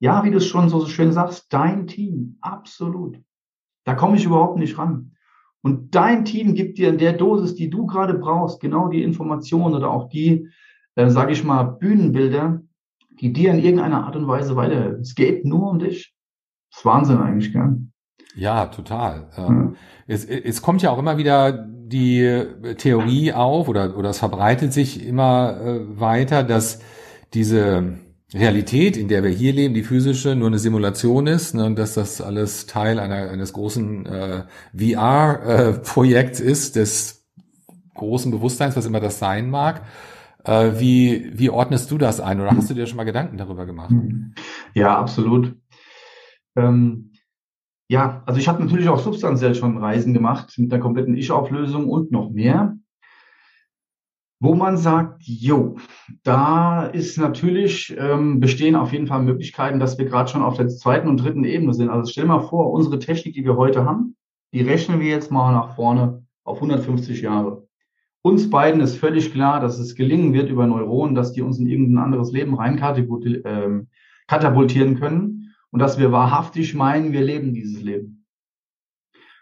ja, 0.01 0.25
wie 0.25 0.31
du 0.31 0.39
es 0.39 0.47
schon 0.47 0.71
so 0.71 0.87
schön 0.87 1.13
sagst, 1.13 1.53
dein 1.53 1.87
Team. 1.87 2.39
Absolut. 2.41 3.19
Da 3.85 3.95
komme 3.95 4.17
ich 4.17 4.25
überhaupt 4.25 4.59
nicht 4.59 4.79
ran. 4.79 5.13
Und 5.61 5.95
dein 5.95 6.25
Team 6.25 6.55
gibt 6.55 6.79
dir 6.79 6.89
in 6.89 6.99
der 6.99 7.13
Dosis, 7.13 7.55
die 7.55 7.69
du 7.69 7.87
gerade 7.87 8.15
brauchst, 8.15 8.59
genau 8.59 8.89
die 8.89 9.03
Informationen 9.03 9.75
oder 9.75 9.91
auch 9.91 10.09
die, 10.09 10.49
äh, 10.95 11.11
sage 11.11 11.33
ich 11.33 11.45
mal, 11.45 11.65
Bühnenbilder, 11.65 12.63
die 13.23 13.33
dir 13.33 13.53
in 13.53 13.61
irgendeiner 13.61 14.05
Art 14.05 14.17
und 14.17 14.27
Weise 14.27 14.57
weiterhelfen. 14.57 15.01
Es 15.01 15.15
geht 15.15 15.45
nur 15.45 15.71
um 15.71 15.79
dich. 15.79 16.13
Das 16.71 16.81
ist 16.81 16.85
Wahnsinn 16.85 17.19
eigentlich, 17.19 17.53
gell? 17.53 17.77
Ja, 18.35 18.67
total. 18.67 19.29
Mhm. 19.37 19.77
Es, 20.07 20.25
es 20.25 20.61
kommt 20.61 20.83
ja 20.83 20.91
auch 20.91 20.99
immer 20.99 21.19
wieder 21.19 21.53
die 21.53 22.45
Theorie 22.79 23.33
auf 23.33 23.69
oder, 23.69 23.97
oder 23.97 24.11
es 24.11 24.19
verbreitet 24.19 24.73
sich 24.73 25.07
immer 25.07 25.61
äh, 25.61 26.01
weiter, 26.01 26.43
dass 26.43 26.81
diese 27.35 27.99
Realität, 28.35 28.97
in 28.97 29.09
der 29.09 29.23
wir 29.23 29.31
hier 29.31 29.53
leben, 29.53 29.75
die 29.75 29.83
physische, 29.83 30.35
nur 30.35 30.49
eine 30.49 30.59
Simulation 30.59 31.27
ist 31.27 31.55
ne, 31.55 31.67
und 31.67 31.79
dass 31.79 31.95
das 31.95 32.21
alles 32.21 32.67
Teil 32.67 32.99
einer, 32.99 33.31
eines 33.31 33.53
großen 33.53 34.07
äh, 34.07 34.45
VR-Projekts 34.75 36.41
äh, 36.41 36.51
ist, 36.51 36.77
des 36.77 37.27
großen 37.95 38.33
Bewusstseins, 38.33 38.75
was 38.75 38.87
immer 38.87 39.01
das 39.01 39.19
sein 39.19 39.51
mag. 39.51 39.83
Äh, 40.45 40.81
wie, 40.81 41.31
wie 41.39 41.51
ordnest 41.51 41.91
du 41.91 41.99
das 41.99 42.21
ein 42.21 42.41
oder 42.41 42.51
hast 42.51 42.71
du 42.71 42.75
dir 42.75 42.87
schon 42.87 42.97
mal 42.97 43.05
Gedanken 43.05 43.37
darüber 43.37 43.67
gemacht? 43.67 43.95
Ja, 44.75 44.99
absolut. 44.99 45.55
Ähm, 46.57 47.13
ja, 47.89 48.23
also 48.27 48.41
ich 48.41 48.49
habe 48.49 48.63
natürlich 48.63 48.89
auch 48.89 48.99
substanziell 48.99 49.55
schon 49.55 49.77
Reisen 49.77 50.15
gemacht 50.15 50.55
mit 50.57 50.73
der 50.73 50.81
kompletten 50.81 51.17
Ich-Auflösung 51.17 51.89
und 51.89 52.11
noch 52.11 52.31
mehr, 52.31 52.77
wo 54.41 54.55
man 54.55 54.77
sagt, 54.77 55.23
jo, 55.23 55.77
da 56.25 56.87
ist 56.87 57.17
natürlich, 57.19 57.95
ähm, 57.97 58.41
bestehen 58.41 58.75
auf 58.75 58.93
jeden 58.93 59.07
Fall 59.07 59.23
Möglichkeiten, 59.23 59.79
dass 59.79 59.99
wir 59.99 60.07
gerade 60.07 60.31
schon 60.31 60.43
auf 60.43 60.57
der 60.57 60.69
zweiten 60.69 61.07
und 61.07 61.19
dritten 61.19 61.45
Ebene 61.45 61.75
sind. 61.75 61.91
Also 61.91 62.11
stell 62.11 62.25
mal 62.25 62.41
vor, 62.41 62.73
unsere 62.73 62.99
Technik, 62.99 63.35
die 63.35 63.45
wir 63.45 63.57
heute 63.57 63.85
haben, 63.85 64.17
die 64.53 64.63
rechnen 64.63 64.99
wir 64.99 65.09
jetzt 65.09 65.31
mal 65.31 65.53
nach 65.53 65.77
vorne 65.77 66.27
auf 66.45 66.57
150 66.57 67.21
Jahre. 67.21 67.62
Uns 68.25 68.49
beiden 68.51 68.81
ist 68.81 68.97
völlig 68.97 69.33
klar, 69.33 69.61
dass 69.61 69.81
es 69.81 69.97
gelingen 69.97 70.33
wird 70.33 70.49
über 70.49 70.67
Neuronen, 70.67 71.17
dass 71.17 71.33
die 71.33 71.43
uns 71.43 71.59
in 71.59 71.67
irgendein 71.67 72.05
anderes 72.05 72.31
Leben 72.31 72.55
rein 72.55 72.81
ähm, 73.45 73.89
katapultieren 74.29 74.99
können 74.99 75.55
und 75.71 75.81
dass 75.81 75.99
wir 75.99 76.13
wahrhaftig 76.13 76.75
meinen, 76.75 77.13
wir 77.13 77.23
leben 77.23 77.53
dieses 77.53 77.83
Leben. 77.83 78.25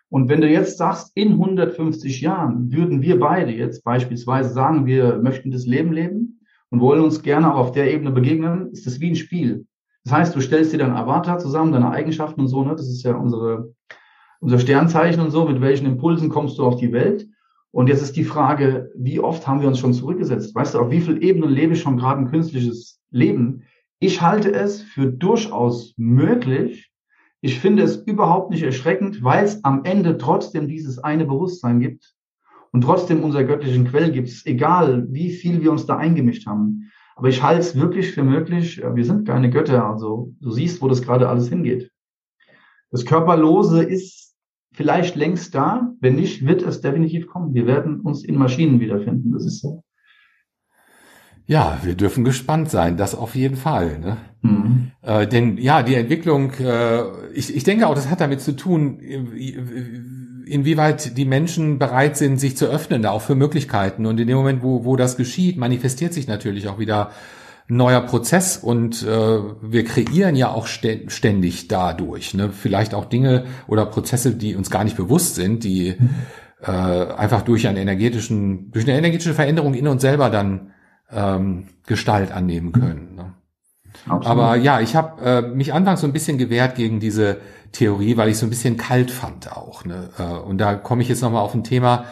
Und 0.09 0.29
wenn 0.29 0.41
du 0.41 0.49
jetzt 0.49 0.79
sagst, 0.79 1.13
in 1.15 1.33
150 1.33 2.21
Jahren 2.21 2.73
würden 2.73 3.03
wir 3.03 3.21
beide 3.21 3.53
jetzt 3.53 3.85
beispielsweise 3.85 4.49
sagen, 4.53 4.87
wir 4.87 5.19
möchten 5.19 5.51
das 5.51 5.67
Leben 5.67 5.93
leben 5.93 6.41
und 6.71 6.81
wollen 6.81 7.03
uns 7.03 7.23
gerne 7.23 7.53
auch 7.53 7.59
auf 7.59 7.73
der 7.73 7.93
Ebene 7.93 8.11
begegnen, 8.11 8.71
ist 8.73 8.87
das 8.87 8.99
wie 8.99 9.11
ein 9.11 9.17
Spiel. 9.17 9.67
Das 10.05 10.13
heißt, 10.13 10.35
du 10.35 10.41
stellst 10.41 10.73
dir 10.73 10.79
deinen 10.79 10.97
Avatar 10.97 11.39
zusammen, 11.39 11.73
deine 11.73 11.91
Eigenschaften 11.91 12.41
und 12.41 12.49
so, 12.49 12.65
ne? 12.65 12.75
das 12.75 12.89
ist 12.89 13.03
ja 13.03 13.15
unsere, 13.15 13.75
unser 14.41 14.59
Sternzeichen 14.59 15.21
und 15.21 15.31
so, 15.31 15.45
mit 15.45 15.61
welchen 15.61 15.87
Impulsen 15.87 16.31
kommst 16.31 16.59
du 16.59 16.65
auf 16.65 16.77
die 16.77 16.93
Welt. 16.93 17.29
Und 17.73 17.89
jetzt 17.89 18.03
ist 18.03 18.17
die 18.17 18.25
Frage, 18.25 18.91
wie 18.97 19.21
oft 19.21 19.47
haben 19.47 19.61
wir 19.61 19.69
uns 19.69 19.79
schon 19.79 19.95
zurückgesetzt? 19.95 20.55
Weißt 20.55 20.75
du, 20.75 20.81
auf 20.81 20.91
wie 20.91 21.01
vielen 21.01 21.23
Ebenen 21.23 21.51
lebe 21.51 21.75
ich 21.75 21.81
schon 21.81 21.99
gerade 21.99 22.21
ein 22.21 22.31
künstliches 22.31 23.01
Leben? 23.11 23.63
Ich 24.01 24.21
halte 24.21 24.53
es 24.53 24.83
für 24.83 25.07
durchaus 25.07 25.95
möglich. 25.97 26.91
Ich 27.41 27.61
finde 27.61 27.85
es 27.85 27.97
überhaupt 27.97 28.51
nicht 28.51 28.63
erschreckend, 28.63 29.23
weil 29.23 29.45
es 29.45 29.65
am 29.65 29.85
Ende 29.85 30.19
trotzdem 30.19 30.69
dieses 30.69 30.99
eine 30.99 31.25
Bewusstsein 31.25 31.81
gibt 31.81 32.15
und 32.73 32.83
trotzdem 32.83 33.23
unser 33.23 33.45
göttlichen 33.45 33.87
Quell 33.87 34.11
gibt 34.11 34.31
egal 34.45 35.07
wie 35.11 35.31
viel 35.31 35.63
wir 35.63 35.71
uns 35.71 35.87
da 35.87 35.97
eingemischt 35.97 36.47
haben. 36.47 36.91
Aber 37.17 37.29
ich 37.29 37.43
halte 37.43 37.61
es 37.61 37.77
wirklich 37.77 38.13
für 38.13 38.23
möglich, 38.23 38.83
wir 38.83 39.05
sind 39.05 39.27
keine 39.27 39.51
Götter, 39.51 39.87
also 39.87 40.33
du 40.41 40.51
siehst, 40.51 40.81
wo 40.81 40.89
das 40.89 41.03
gerade 41.03 41.29
alles 41.29 41.49
hingeht. 41.49 41.91
Das 42.91 43.05
Körperlose 43.05 43.83
ist 43.83 44.30
vielleicht 44.73 45.17
längst 45.17 45.55
da, 45.55 45.93
wenn 46.01 46.17
nicht, 46.17 46.47
wird 46.47 46.63
es 46.63 46.81
definitiv 46.81 47.27
kommen. 47.27 47.55
Wir 47.55 47.67
werden 47.67 48.01
uns 48.01 48.25
in 48.25 48.37
Maschinen 48.37 48.81
wiederfinden, 48.81 49.33
das 49.33 49.45
ist 49.45 49.61
so. 49.61 49.83
Ja, 51.47 51.81
wir 51.83 51.97
dürfen 51.97 52.23
gespannt 52.23 52.71
sein, 52.71 52.97
das 52.97 53.17
auf 53.17 53.35
jeden 53.35 53.57
Fall. 53.57 53.99
Ne? 53.99 54.17
Mhm. 54.43 54.93
Äh, 55.03 55.27
denn 55.27 55.59
ja, 55.59 55.83
die 55.83 55.97
Entwicklung, 55.97 56.53
äh, 56.61 57.03
ich, 57.35 57.55
ich 57.55 57.65
denke 57.65 57.89
auch, 57.89 57.95
das 57.97 58.09
hat 58.09 58.21
damit 58.21 58.41
zu 58.41 58.55
tun, 58.55 59.01
inwieweit 60.47 61.17
die 61.17 61.25
Menschen 61.25 61.79
bereit 61.81 62.17
sind, 62.17 62.39
sich 62.39 62.57
zu 62.57 62.67
öffnen, 62.67 63.03
da 63.03 63.11
auch 63.11 63.23
für 63.23 63.35
Möglichkeiten. 63.35 64.07
Und 64.07 64.21
in 64.21 64.29
dem 64.29 64.37
Moment, 64.37 64.63
wo, 64.63 64.85
wo 64.85 64.95
das 64.95 65.17
geschieht, 65.17 65.57
manifestiert 65.57 66.15
sich 66.15 66.29
natürlich 66.29 66.69
auch 66.69 66.79
wieder 66.79 67.11
neuer 67.71 68.01
Prozess 68.01 68.57
und 68.57 69.03
äh, 69.03 69.39
wir 69.63 69.85
kreieren 69.85 70.37
ja 70.37 70.51
auch 70.51 70.67
ständig 70.67 71.69
dadurch. 71.69 72.35
Ne? 72.35 72.51
Vielleicht 72.51 72.95
auch 72.95 73.05
Dinge 73.05 73.45
oder 73.67 73.87
Prozesse, 73.87 74.35
die 74.35 74.57
uns 74.57 74.71
gar 74.71 74.85
nicht 74.85 74.97
bewusst 74.97 75.37
sind, 75.37 75.65
die 75.65 75.97
äh, 76.63 76.71
einfach 76.71 77.43
durch 77.43 77.67
einen 77.69 77.79
energetischen, 77.79 78.71
durch 78.73 78.87
eine 78.87 78.99
energetische 78.99 79.35
Veränderung 79.35 79.75
in 79.75 79.89
uns 79.89 80.03
selber 80.03 80.31
dann 80.31 80.73
ähm, 81.13 81.69
Gestalt 81.87 82.33
annehmen 82.33 82.73
können. 82.73 83.15
Ne? 83.15 83.35
Aber 84.09 84.57
ja, 84.57 84.81
ich 84.81 84.97
habe 84.97 85.23
äh, 85.23 85.43
mich 85.43 85.73
anfangs 85.73 86.01
so 86.01 86.07
ein 86.07 86.13
bisschen 86.13 86.39
gewehrt 86.39 86.75
gegen 86.75 87.01
diese 87.01 87.39
Theorie, 87.73 88.17
weil 88.17 88.29
ich 88.29 88.39
so 88.39 88.47
ein 88.47 88.51
bisschen 88.51 88.77
kalt 88.77 89.11
fand 89.11 89.53
auch. 89.53 89.85
Ne? 89.85 90.11
Äh, 90.19 90.23
und 90.23 90.59
da 90.59 90.75
komme 90.75 91.03
ich 91.03 91.09
jetzt 91.09 91.23
nochmal 91.23 91.43
auf 91.43 91.55
ein 91.55 91.65
Thema, 91.65 92.05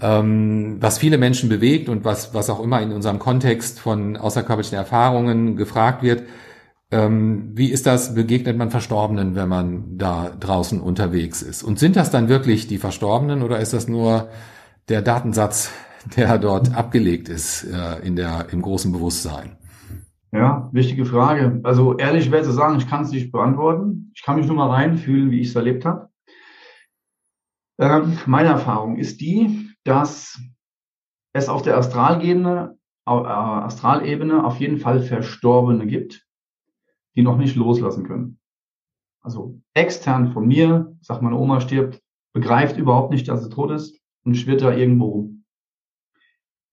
ähm, 0.00 0.76
was 0.80 0.98
viele 0.98 1.18
Menschen 1.18 1.48
bewegt 1.48 1.88
und 1.88 2.04
was, 2.04 2.34
was 2.34 2.50
auch 2.50 2.60
immer 2.60 2.80
in 2.82 2.92
unserem 2.92 3.18
Kontext 3.18 3.80
von 3.80 4.16
außerkörperlichen 4.16 4.76
Erfahrungen 4.76 5.56
gefragt 5.56 6.02
wird. 6.02 6.24
Ähm, 6.90 7.50
wie 7.54 7.70
ist 7.70 7.86
das, 7.86 8.14
begegnet 8.14 8.56
man 8.56 8.70
Verstorbenen, 8.70 9.34
wenn 9.34 9.48
man 9.48 9.98
da 9.98 10.30
draußen 10.38 10.80
unterwegs 10.80 11.42
ist? 11.42 11.62
Und 11.62 11.78
sind 11.78 11.96
das 11.96 12.10
dann 12.10 12.28
wirklich 12.28 12.68
die 12.68 12.78
Verstorbenen 12.78 13.42
oder 13.42 13.58
ist 13.58 13.72
das 13.72 13.88
nur 13.88 14.28
der 14.88 15.02
Datensatz 15.02 15.72
der 16.16 16.38
dort 16.38 16.74
abgelegt 16.74 17.28
ist 17.28 17.64
äh, 17.64 18.06
in 18.06 18.16
der, 18.16 18.46
im 18.52 18.62
großen 18.62 18.92
Bewusstsein? 18.92 19.56
Ja, 20.32 20.68
wichtige 20.72 21.04
Frage. 21.06 21.60
Also 21.64 21.96
ehrlich 21.96 22.30
wäre 22.30 22.42
zu 22.42 22.52
sagen, 22.52 22.76
ich 22.78 22.88
kann 22.88 23.02
es 23.02 23.10
nicht 23.10 23.32
beantworten. 23.32 24.12
Ich 24.14 24.22
kann 24.22 24.36
mich 24.36 24.46
nur 24.46 24.56
mal 24.56 24.70
reinfühlen, 24.70 25.30
wie 25.30 25.40
ich 25.40 25.48
es 25.48 25.56
erlebt 25.56 25.84
habe. 25.84 26.10
Ähm, 27.78 28.18
meine 28.26 28.50
Erfahrung 28.50 28.96
ist 28.96 29.20
die, 29.20 29.65
dass 29.86 30.40
es 31.32 31.48
auf 31.48 31.62
der 31.62 31.76
Astralebene, 31.76 32.78
äh, 33.06 33.10
Astralebene 33.10 34.44
auf 34.44 34.58
jeden 34.58 34.78
Fall 34.78 35.00
Verstorbene 35.00 35.86
gibt, 35.86 36.26
die 37.14 37.22
noch 37.22 37.36
nicht 37.36 37.56
loslassen 37.56 38.04
können. 38.04 38.38
Also 39.20 39.60
extern 39.74 40.32
von 40.32 40.46
mir, 40.46 40.96
sag 41.00 41.22
meine 41.22 41.36
Oma 41.36 41.60
stirbt, 41.60 42.00
begreift 42.32 42.76
überhaupt 42.76 43.10
nicht, 43.12 43.28
dass 43.28 43.42
sie 43.42 43.50
tot 43.50 43.70
ist 43.70 44.00
und 44.24 44.36
schwirrt 44.36 44.62
da 44.62 44.74
irgendwo 44.74 45.06
rum. 45.06 45.44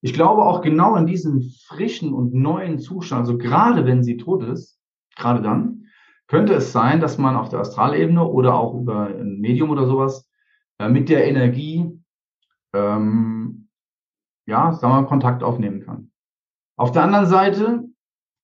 Ich 0.02 0.14
glaube 0.14 0.44
auch 0.44 0.62
genau 0.62 0.96
in 0.96 1.06
diesem 1.06 1.42
frischen 1.66 2.14
und 2.14 2.34
neuen 2.34 2.78
Zustand, 2.80 3.22
also 3.22 3.38
gerade 3.38 3.86
wenn 3.86 4.04
sie 4.04 4.18
tot 4.18 4.44
ist, 4.44 4.78
gerade 5.16 5.42
dann, 5.42 5.86
könnte 6.28 6.54
es 6.56 6.72
sein, 6.72 7.00
dass 7.00 7.18
man 7.18 7.36
auf 7.36 7.50
der 7.50 7.60
Astralebene 7.60 8.28
oder 8.28 8.56
auch 8.56 8.74
über 8.74 9.08
ein 9.08 9.40
Medium 9.40 9.70
oder 9.70 9.86
sowas 9.86 10.30
äh, 10.80 10.90
mit 10.90 11.10
der 11.10 11.26
Energie, 11.28 12.03
ähm, 12.74 13.68
ja, 14.46 14.74
sagen 14.74 14.94
wir 14.94 15.02
mal, 15.02 15.08
Kontakt 15.08 15.44
aufnehmen 15.44 15.82
kann. 15.82 16.12
Auf 16.76 16.92
der 16.92 17.04
anderen 17.04 17.28
Seite 17.28 17.84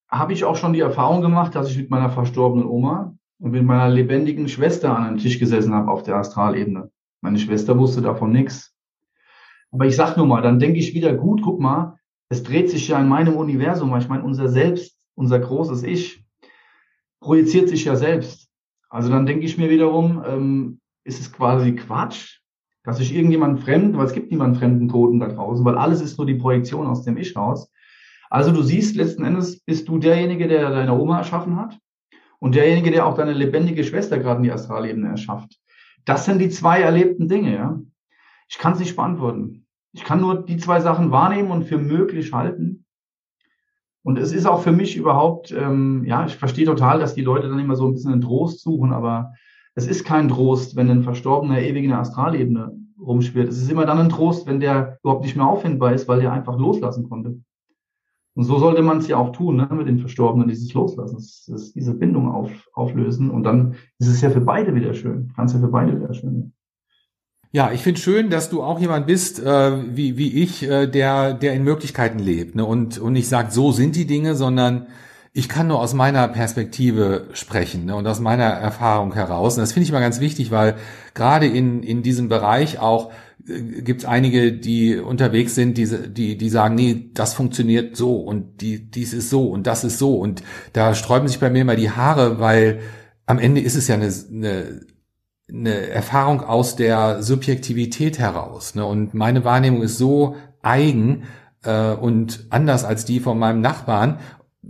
habe 0.09 0.33
ich 0.33 0.43
auch 0.43 0.55
schon 0.55 0.73
die 0.73 0.79
Erfahrung 0.79 1.21
gemacht, 1.21 1.55
dass 1.55 1.69
ich 1.69 1.77
mit 1.77 1.89
meiner 1.89 2.09
verstorbenen 2.09 2.67
Oma 2.67 3.15
und 3.39 3.51
mit 3.51 3.63
meiner 3.63 3.89
lebendigen 3.89 4.47
Schwester 4.47 4.95
an 4.95 5.03
einem 5.03 5.17
Tisch 5.17 5.39
gesessen 5.39 5.73
habe 5.73 5.91
auf 5.91 6.03
der 6.03 6.15
Astralebene. 6.15 6.91
Meine 7.21 7.39
Schwester 7.39 7.77
wusste 7.77 8.01
davon 8.01 8.31
nichts. 8.31 8.75
Aber 9.71 9.85
ich 9.85 9.95
sag 9.95 10.17
nur 10.17 10.25
mal, 10.25 10.41
dann 10.41 10.59
denke 10.59 10.79
ich 10.79 10.93
wieder, 10.93 11.13
gut, 11.13 11.41
guck 11.43 11.59
mal, 11.59 11.99
es 12.29 12.43
dreht 12.43 12.69
sich 12.69 12.87
ja 12.87 12.99
in 12.99 13.07
meinem 13.07 13.35
Universum, 13.35 13.91
weil 13.91 14.01
ich 14.01 14.09
meine, 14.09 14.23
unser 14.23 14.47
Selbst, 14.47 14.97
unser 15.15 15.39
großes 15.39 15.83
Ich, 15.83 16.23
projiziert 17.19 17.69
sich 17.69 17.85
ja 17.85 17.95
selbst. 17.95 18.49
Also 18.89 19.09
dann 19.09 19.25
denke 19.25 19.45
ich 19.45 19.57
mir 19.57 19.69
wiederum, 19.69 20.23
ähm, 20.25 20.79
ist 21.03 21.19
es 21.19 21.31
quasi 21.31 21.75
Quatsch, 21.75 22.39
dass 22.83 22.99
ich 22.99 23.13
irgendjemand 23.13 23.61
fremd, 23.61 23.97
weil 23.97 24.05
es 24.05 24.13
gibt 24.13 24.31
niemanden 24.31 24.57
fremden 24.57 24.89
Toten 24.89 25.19
da 25.19 25.27
draußen, 25.27 25.65
weil 25.65 25.77
alles 25.77 26.01
ist 26.01 26.17
nur 26.17 26.27
die 26.27 26.35
Projektion 26.35 26.87
aus 26.87 27.03
dem 27.03 27.17
Ich 27.17 27.35
raus. 27.35 27.71
Also 28.29 28.51
du 28.51 28.61
siehst, 28.61 28.95
letzten 28.95 29.23
Endes 29.23 29.59
bist 29.61 29.87
du 29.87 29.97
derjenige, 29.97 30.47
der 30.47 30.69
deine 30.69 30.97
Oma 30.97 31.17
erschaffen 31.17 31.55
hat 31.57 31.77
und 32.39 32.55
derjenige, 32.55 32.91
der 32.91 33.05
auch 33.05 33.15
deine 33.15 33.33
lebendige 33.33 33.83
Schwester 33.83 34.19
gerade 34.19 34.37
in 34.37 34.43
die 34.43 34.51
Astralebene 34.51 35.09
erschafft. 35.09 35.59
Das 36.05 36.25
sind 36.25 36.39
die 36.39 36.49
zwei 36.49 36.81
erlebten 36.81 37.27
Dinge, 37.27 37.53
ja. 37.53 37.79
Ich 38.47 38.57
kann 38.57 38.73
es 38.73 38.79
nicht 38.79 38.95
beantworten. 38.95 39.65
Ich 39.91 40.03
kann 40.03 40.21
nur 40.21 40.43
die 40.43 40.57
zwei 40.57 40.79
Sachen 40.79 41.11
wahrnehmen 41.11 41.51
und 41.51 41.65
für 41.65 41.77
möglich 41.77 42.33
halten. 42.33 42.85
Und 44.03 44.17
es 44.17 44.31
ist 44.31 44.45
auch 44.45 44.61
für 44.61 44.71
mich 44.71 44.95
überhaupt, 44.95 45.51
ähm, 45.51 46.03
ja, 46.05 46.25
ich 46.25 46.35
verstehe 46.35 46.65
total, 46.65 46.99
dass 46.99 47.15
die 47.15 47.21
Leute 47.21 47.49
dann 47.49 47.59
immer 47.59 47.75
so 47.75 47.87
ein 47.87 47.93
bisschen 47.93 48.13
einen 48.13 48.21
Trost 48.21 48.61
suchen, 48.61 48.93
aber 48.93 49.33
es 49.79 49.87
ist 49.87 50.03
kein 50.03 50.27
Trost, 50.27 50.75
wenn 50.75 50.89
ein 50.89 51.03
Verstorbener 51.03 51.61
ewig 51.61 51.85
in 51.85 51.91
der 51.91 51.99
Astralebene 51.99 52.77
rumschwirrt. 53.01 53.47
Es 53.47 53.57
ist 53.57 53.71
immer 53.71 53.85
dann 53.85 53.97
ein 53.97 54.09
Trost, 54.09 54.45
wenn 54.45 54.59
der 54.59 54.99
überhaupt 55.01 55.23
nicht 55.23 55.37
mehr 55.37 55.47
auffindbar 55.47 55.93
ist, 55.93 56.07
weil 56.09 56.19
der 56.19 56.33
einfach 56.33 56.59
loslassen 56.59 57.09
konnte. 57.09 57.39
Und 58.35 58.43
so 58.43 58.59
sollte 58.59 58.81
man 58.81 58.97
es 58.97 59.07
ja 59.07 59.17
auch 59.17 59.31
tun, 59.31 59.55
ne, 59.55 59.69
mit 59.71 59.87
den 59.87 59.99
Verstorbenen, 59.99 60.49
dieses 60.49 60.73
Loslassen, 60.73 61.15
das, 61.15 61.71
diese 61.73 61.93
Bindung 61.93 62.29
auf, 62.29 62.51
auflösen. 62.73 63.31
Und 63.31 63.43
dann 63.43 63.75
ist 63.99 64.07
es 64.07 64.21
ja 64.21 64.29
für 64.29 64.41
beide 64.41 64.75
wieder 64.75 64.93
schön. 64.93 65.31
Kann 65.35 65.47
ja 65.47 65.59
für 65.59 65.67
beide 65.69 65.95
wieder 65.95 66.13
schön. 66.13 66.53
Ja, 67.51 67.71
ich 67.71 67.81
finde 67.81 68.01
schön, 68.01 68.29
dass 68.29 68.49
du 68.49 68.61
auch 68.61 68.79
jemand 68.79 69.07
bist, 69.07 69.39
äh, 69.39 69.95
wie, 69.95 70.17
wie 70.17 70.43
ich, 70.43 70.63
äh, 70.69 70.87
der, 70.87 71.33
der 71.33 71.53
in 71.53 71.63
Möglichkeiten 71.63 72.19
lebt. 72.19 72.55
Ne? 72.55 72.65
Und, 72.65 72.99
und 72.99 73.13
nicht 73.13 73.29
sagt, 73.29 73.53
so 73.53 73.71
sind 73.71 73.95
die 73.95 74.05
Dinge, 74.05 74.35
sondern 74.35 74.87
ich 75.31 75.47
kann 75.47 75.67
nur 75.67 75.79
aus 75.79 75.93
meiner 75.93 76.27
Perspektive 76.27 77.27
sprechen 77.33 77.85
ne? 77.85 77.95
und 77.95 78.07
aus 78.07 78.19
meiner 78.19 78.45
Erfahrung 78.45 79.13
heraus. 79.13 79.55
Und 79.55 79.61
das 79.61 79.73
finde 79.73 79.83
ich 79.83 79.89
immer 79.89 79.99
ganz 79.99 80.19
wichtig, 80.19 80.51
weil 80.51 80.75
gerade 81.13 81.45
in, 81.45 81.83
in 81.83 82.01
diesem 82.01 82.29
Bereich 82.29 82.79
auch 82.79 83.11
äh, 83.47 83.81
gibt 83.81 84.01
es 84.01 84.07
einige, 84.07 84.51
die 84.53 84.97
unterwegs 84.97 85.55
sind, 85.55 85.77
die, 85.77 85.87
die, 86.11 86.37
die 86.37 86.49
sagen, 86.49 86.75
nee, 86.75 87.11
das 87.13 87.33
funktioniert 87.33 87.95
so 87.95 88.17
und 88.17 88.61
die, 88.61 88.89
dies 88.89 89.13
ist 89.13 89.29
so 89.29 89.49
und 89.49 89.67
das 89.67 89.83
ist 89.83 89.99
so. 89.99 90.17
Und 90.17 90.41
da 90.73 90.95
sträuben 90.95 91.27
sich 91.27 91.39
bei 91.39 91.49
mir 91.49 91.61
immer 91.61 91.75
die 91.75 91.91
Haare, 91.91 92.39
weil 92.39 92.79
am 93.25 93.37
Ende 93.37 93.61
ist 93.61 93.75
es 93.75 93.87
ja 93.87 93.95
eine, 93.95 94.11
eine 94.31 94.81
eine 95.51 95.89
Erfahrung 95.89 96.41
aus 96.41 96.75
der 96.75 97.23
Subjektivität 97.23 98.19
heraus. 98.19 98.75
Ne? 98.75 98.85
Und 98.85 99.13
meine 99.13 99.43
Wahrnehmung 99.43 99.81
ist 99.81 99.97
so 99.97 100.35
eigen 100.61 101.23
äh, 101.63 101.91
und 101.91 102.45
anders 102.49 102.85
als 102.85 103.05
die 103.05 103.19
von 103.19 103.39
meinem 103.39 103.61
Nachbarn. 103.61 104.19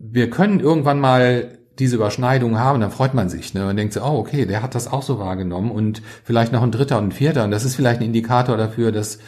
Wir 0.02 0.30
können 0.30 0.60
irgendwann 0.60 1.00
mal 1.00 1.60
diese 1.80 1.96
Überschneidung 1.96 2.60
haben, 2.60 2.82
dann 2.82 2.92
freut 2.92 3.14
man 3.14 3.30
sich. 3.30 3.54
Ne? 3.54 3.64
Man 3.64 3.78
denkt 3.78 3.94
so, 3.94 4.02
oh, 4.02 4.18
okay, 4.18 4.46
der 4.46 4.62
hat 4.62 4.76
das 4.76 4.92
auch 4.92 5.02
so 5.02 5.18
wahrgenommen 5.18 5.72
und 5.72 6.02
vielleicht 6.24 6.52
noch 6.52 6.62
ein 6.62 6.72
dritter 6.72 6.98
und 6.98 7.06
ein 7.06 7.12
vierter. 7.12 7.46
Und 7.46 7.52
das 7.52 7.64
ist 7.64 7.76
vielleicht 7.76 8.02
ein 8.02 8.06
Indikator 8.06 8.58
dafür, 8.58 8.92
dass, 8.92 9.20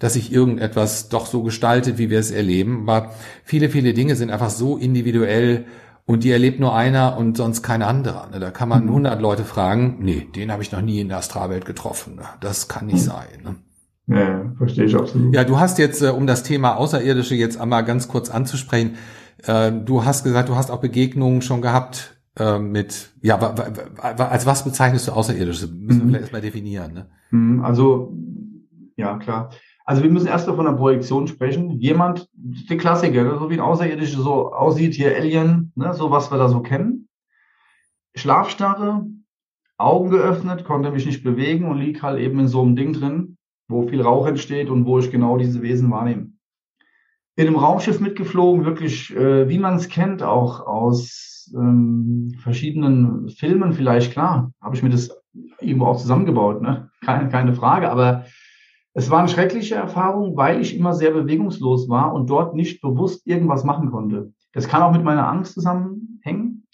dass 0.00 0.14
sich 0.14 0.32
irgendetwas 0.32 1.08
doch 1.08 1.26
so 1.26 1.42
gestaltet, 1.42 1.98
wie 1.98 2.10
wir 2.10 2.18
es 2.18 2.32
erleben. 2.32 2.88
Aber 2.88 3.12
viele, 3.44 3.70
viele 3.70 3.94
Dinge 3.94 4.16
sind 4.16 4.30
einfach 4.30 4.50
so 4.50 4.76
individuell 4.76 5.66
und 6.04 6.24
die 6.24 6.32
erlebt 6.32 6.58
nur 6.58 6.74
einer 6.74 7.16
und 7.16 7.36
sonst 7.36 7.62
kein 7.62 7.82
anderer. 7.82 8.28
Ne? 8.32 8.40
Da 8.40 8.50
kann 8.50 8.68
man 8.68 8.88
100 8.88 9.16
mhm. 9.16 9.22
Leute 9.22 9.44
fragen, 9.44 9.98
nee, 10.00 10.26
den 10.34 10.50
habe 10.50 10.62
ich 10.62 10.72
noch 10.72 10.82
nie 10.82 11.00
in 11.00 11.08
der 11.08 11.18
Astralwelt 11.18 11.64
getroffen. 11.64 12.16
Ne? 12.16 12.24
Das 12.40 12.66
kann 12.66 12.86
nicht 12.86 13.06
mhm. 13.06 13.10
sein. 13.10 13.28
Ne? 13.44 14.16
Ja, 14.18 14.52
verstehe 14.58 14.86
ich 14.86 14.96
absolut. 14.96 15.32
Ja, 15.32 15.44
du 15.44 15.60
hast 15.60 15.78
jetzt, 15.78 16.02
äh, 16.02 16.08
um 16.08 16.26
das 16.26 16.42
Thema 16.42 16.74
Außerirdische 16.74 17.36
jetzt 17.36 17.60
einmal 17.60 17.84
ganz 17.84 18.08
kurz 18.08 18.28
anzusprechen, 18.28 18.96
äh, 19.46 19.72
du 19.72 20.04
hast 20.04 20.24
gesagt, 20.24 20.48
du 20.48 20.56
hast 20.56 20.70
auch 20.70 20.80
Begegnungen 20.80 21.42
schon 21.42 21.62
gehabt 21.62 22.20
äh, 22.38 22.58
mit, 22.58 23.10
ja, 23.22 23.36
als 23.38 24.46
was 24.46 24.64
bezeichnest 24.64 25.08
du 25.08 25.12
Außerirdische? 25.12 25.68
Müssen 25.68 26.00
wir 26.00 26.04
mhm. 26.04 26.08
vielleicht 26.08 26.22
erstmal 26.22 26.40
definieren. 26.42 27.06
Ne? 27.30 27.62
Also, 27.62 28.14
ja, 28.96 29.18
klar. 29.18 29.50
Also 29.84 30.04
wir 30.04 30.10
müssen 30.10 30.28
erst 30.28 30.46
mal 30.46 30.54
von 30.54 30.66
der 30.66 30.72
Projektion 30.72 31.26
sprechen. 31.26 31.70
Jemand, 31.80 32.28
der 32.34 32.76
Klassiker, 32.76 33.38
so 33.38 33.50
wie 33.50 33.54
ein 33.54 33.60
Außerirdischer 33.60 34.20
so 34.20 34.52
aussieht, 34.52 34.94
hier 34.94 35.16
Alien, 35.16 35.72
ne, 35.74 35.92
so 35.94 36.12
was 36.12 36.30
wir 36.30 36.38
da 36.38 36.48
so 36.48 36.60
kennen. 36.60 37.08
Schlafstarre, 38.14 39.06
Augen 39.78 40.10
geöffnet, 40.10 40.64
konnte 40.64 40.92
mich 40.92 41.06
nicht 41.06 41.24
bewegen 41.24 41.64
und 41.64 41.78
lieg 41.78 42.02
halt 42.02 42.20
eben 42.20 42.38
in 42.38 42.48
so 42.48 42.62
einem 42.62 42.76
Ding 42.76 42.92
drin, 42.92 43.36
wo 43.68 43.88
viel 43.88 44.02
Rauch 44.02 44.26
entsteht 44.26 44.70
und 44.70 44.86
wo 44.86 44.98
ich 44.98 45.10
genau 45.10 45.38
diese 45.38 45.62
Wesen 45.62 45.90
wahrnehme. 45.90 46.32
In 47.40 47.46
einem 47.46 47.56
Raumschiff 47.56 48.00
mitgeflogen, 48.00 48.66
wirklich, 48.66 49.16
äh, 49.16 49.48
wie 49.48 49.58
man 49.58 49.76
es 49.76 49.88
kennt, 49.88 50.22
auch 50.22 50.66
aus 50.66 51.50
ähm, 51.56 52.34
verschiedenen 52.42 53.30
Filmen 53.30 53.72
vielleicht, 53.72 54.12
klar, 54.12 54.52
habe 54.60 54.76
ich 54.76 54.82
mir 54.82 54.90
das 54.90 55.08
irgendwo 55.58 55.86
auch 55.86 55.96
zusammengebaut, 55.96 56.60
ne? 56.60 56.90
keine, 57.00 57.30
keine 57.30 57.54
Frage, 57.54 57.90
aber 57.90 58.26
es 58.92 59.08
war 59.08 59.20
eine 59.20 59.28
schreckliche 59.30 59.74
Erfahrung, 59.74 60.36
weil 60.36 60.60
ich 60.60 60.76
immer 60.76 60.92
sehr 60.92 61.12
bewegungslos 61.12 61.88
war 61.88 62.12
und 62.12 62.28
dort 62.28 62.54
nicht 62.54 62.82
bewusst 62.82 63.26
irgendwas 63.26 63.64
machen 63.64 63.90
konnte. 63.90 64.34
Das 64.52 64.68
kann 64.68 64.82
auch 64.82 64.92
mit 64.92 65.02
meiner 65.02 65.26
Angst 65.26 65.54
zusammenhängen. 65.54 66.66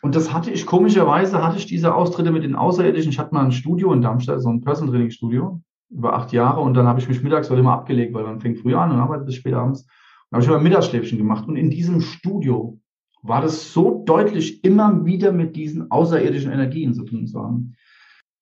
Und 0.00 0.14
das 0.14 0.32
hatte 0.32 0.50
ich, 0.50 0.64
komischerweise 0.64 1.44
hatte 1.44 1.58
ich 1.58 1.66
diese 1.66 1.94
Austritte 1.94 2.30
mit 2.30 2.42
den 2.42 2.54
Außerirdischen. 2.54 3.12
Ich 3.12 3.18
hatte 3.18 3.34
mal 3.34 3.44
ein 3.44 3.52
Studio 3.52 3.92
in 3.92 4.00
Darmstadt, 4.00 4.40
so 4.40 4.48
ein 4.48 4.62
Person 4.62 4.88
Training 4.88 5.10
Studio, 5.10 5.60
über 5.90 6.14
acht 6.14 6.32
Jahre. 6.32 6.60
Und 6.60 6.74
dann 6.74 6.86
habe 6.86 7.00
ich 7.00 7.08
mich 7.08 7.22
mittags 7.22 7.50
immer 7.50 7.72
abgelegt, 7.72 8.14
weil 8.14 8.24
man 8.24 8.40
fängt 8.40 8.58
früh 8.58 8.74
an 8.74 8.92
und 8.92 8.98
arbeitet 8.98 9.26
bis 9.26 9.34
spät 9.36 9.54
abends. 9.54 9.86
Dann 10.30 10.38
habe 10.38 10.42
ich 10.42 10.48
immer 10.48 10.62
Mittagsschläfchen 10.62 11.18
gemacht. 11.18 11.48
Und 11.48 11.56
in 11.56 11.70
diesem 11.70 12.00
Studio 12.00 12.78
war 13.22 13.42
das 13.42 13.72
so 13.72 14.02
deutlich, 14.06 14.64
immer 14.64 15.04
wieder 15.04 15.32
mit 15.32 15.56
diesen 15.56 15.90
außerirdischen 15.90 16.52
Energien 16.52 16.94
zu 16.94 17.04
tun 17.04 17.26
zu 17.26 17.42
haben 17.42 17.76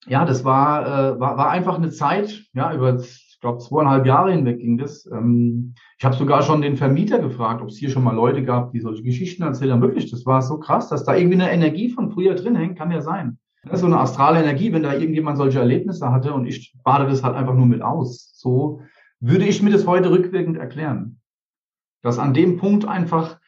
ja, 0.08 0.24
das 0.24 0.44
war, 0.44 0.86
äh, 0.86 1.20
war, 1.20 1.36
war 1.36 1.50
einfach 1.50 1.76
eine 1.76 1.90
Zeit, 1.90 2.44
ja, 2.54 2.72
über, 2.74 2.98
ich 2.98 3.38
glaube, 3.40 3.58
zweieinhalb 3.58 4.06
Jahre 4.06 4.32
hinweg 4.32 4.58
ging 4.58 4.78
das. 4.78 5.06
Ähm, 5.06 5.74
ich 5.98 6.04
habe 6.04 6.16
sogar 6.16 6.42
schon 6.42 6.62
den 6.62 6.76
Vermieter 6.76 7.18
gefragt, 7.18 7.62
ob 7.62 7.68
es 7.68 7.76
hier 7.76 7.90
schon 7.90 8.04
mal 8.04 8.14
Leute 8.14 8.42
gab, 8.42 8.72
die 8.72 8.80
solche 8.80 9.02
Geschichten 9.02 9.42
erzählen. 9.42 9.80
Wirklich, 9.80 10.10
das 10.10 10.26
war 10.26 10.42
so 10.42 10.58
krass, 10.58 10.88
dass 10.88 11.04
da 11.04 11.14
irgendwie 11.14 11.40
eine 11.40 11.52
Energie 11.52 11.90
von 11.90 12.10
früher 12.10 12.34
drin 12.34 12.56
hängt, 12.56 12.78
kann 12.78 12.90
ja 12.90 13.00
sein. 13.00 13.38
Das 13.68 13.76
ist 13.76 13.80
so 13.80 13.86
eine 13.86 14.00
astrale 14.00 14.40
Energie, 14.40 14.72
wenn 14.72 14.82
da 14.82 14.94
irgendjemand 14.94 15.38
solche 15.38 15.58
Erlebnisse 15.58 16.10
hatte 16.10 16.32
und 16.32 16.46
ich 16.46 16.74
bade 16.84 17.06
das 17.06 17.22
halt 17.22 17.36
einfach 17.36 17.54
nur 17.54 17.66
mit 17.66 17.82
aus. 17.82 18.32
So 18.34 18.82
würde 19.20 19.46
ich 19.46 19.62
mir 19.62 19.70
das 19.70 19.86
heute 19.86 20.10
rückwirkend 20.10 20.56
erklären. 20.56 21.20
Dass 22.02 22.18
an 22.18 22.34
dem 22.34 22.56
Punkt 22.58 22.86
einfach 22.86 23.38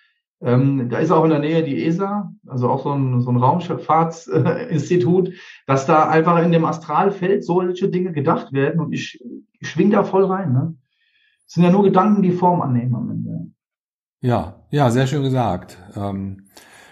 ähm, 0.42 0.88
da 0.88 0.98
ist 0.98 1.10
auch 1.10 1.24
in 1.24 1.30
der 1.30 1.38
Nähe 1.38 1.62
die 1.62 1.84
ESA, 1.84 2.32
also 2.46 2.70
auch 2.70 2.82
so 2.82 2.92
ein, 2.92 3.20
so 3.20 3.30
ein 3.30 3.36
Raumfahrtsinstitut, 3.36 5.34
dass 5.66 5.84
da 5.86 6.08
einfach 6.08 6.42
in 6.42 6.50
dem 6.50 6.64
Astralfeld 6.64 7.44
solche 7.44 7.90
Dinge 7.90 8.12
gedacht 8.12 8.52
werden 8.52 8.80
und 8.80 8.92
ich, 8.92 9.22
ich 9.60 9.68
schwing 9.68 9.90
da 9.90 10.02
voll 10.02 10.24
rein. 10.24 10.52
Ne? 10.52 10.74
Es 11.46 11.54
sind 11.54 11.64
ja 11.64 11.70
nur 11.70 11.82
Gedanken, 11.82 12.22
die 12.22 12.32
Form 12.32 12.62
annehmen 12.62 12.94
am 12.94 13.10
Ende. 13.10 13.50
Ja, 14.22 14.62
ja, 14.70 14.90
sehr 14.90 15.06
schön 15.06 15.22
gesagt. 15.22 15.78
Ähm, 15.94 16.46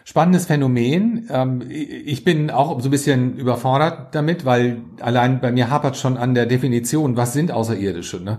spannendes 0.09 0.47
Phänomen. 0.47 1.29
Ähm, 1.31 1.62
ich 1.68 2.25
bin 2.25 2.51
auch 2.51 2.81
so 2.81 2.88
ein 2.88 2.90
bisschen 2.90 3.37
überfordert 3.37 4.14
damit, 4.14 4.47
weil 4.47 4.79
allein 5.01 5.38
bei 5.42 5.53
mir 5.53 5.68
hapert 5.68 5.99
schon 5.99 6.16
an 6.16 6.35
der 6.35 6.47
Definition, 6.47 7.18
was 7.18 7.35
sind 7.35 7.53
Außerirdische. 7.53 8.18
Ne? 8.18 8.38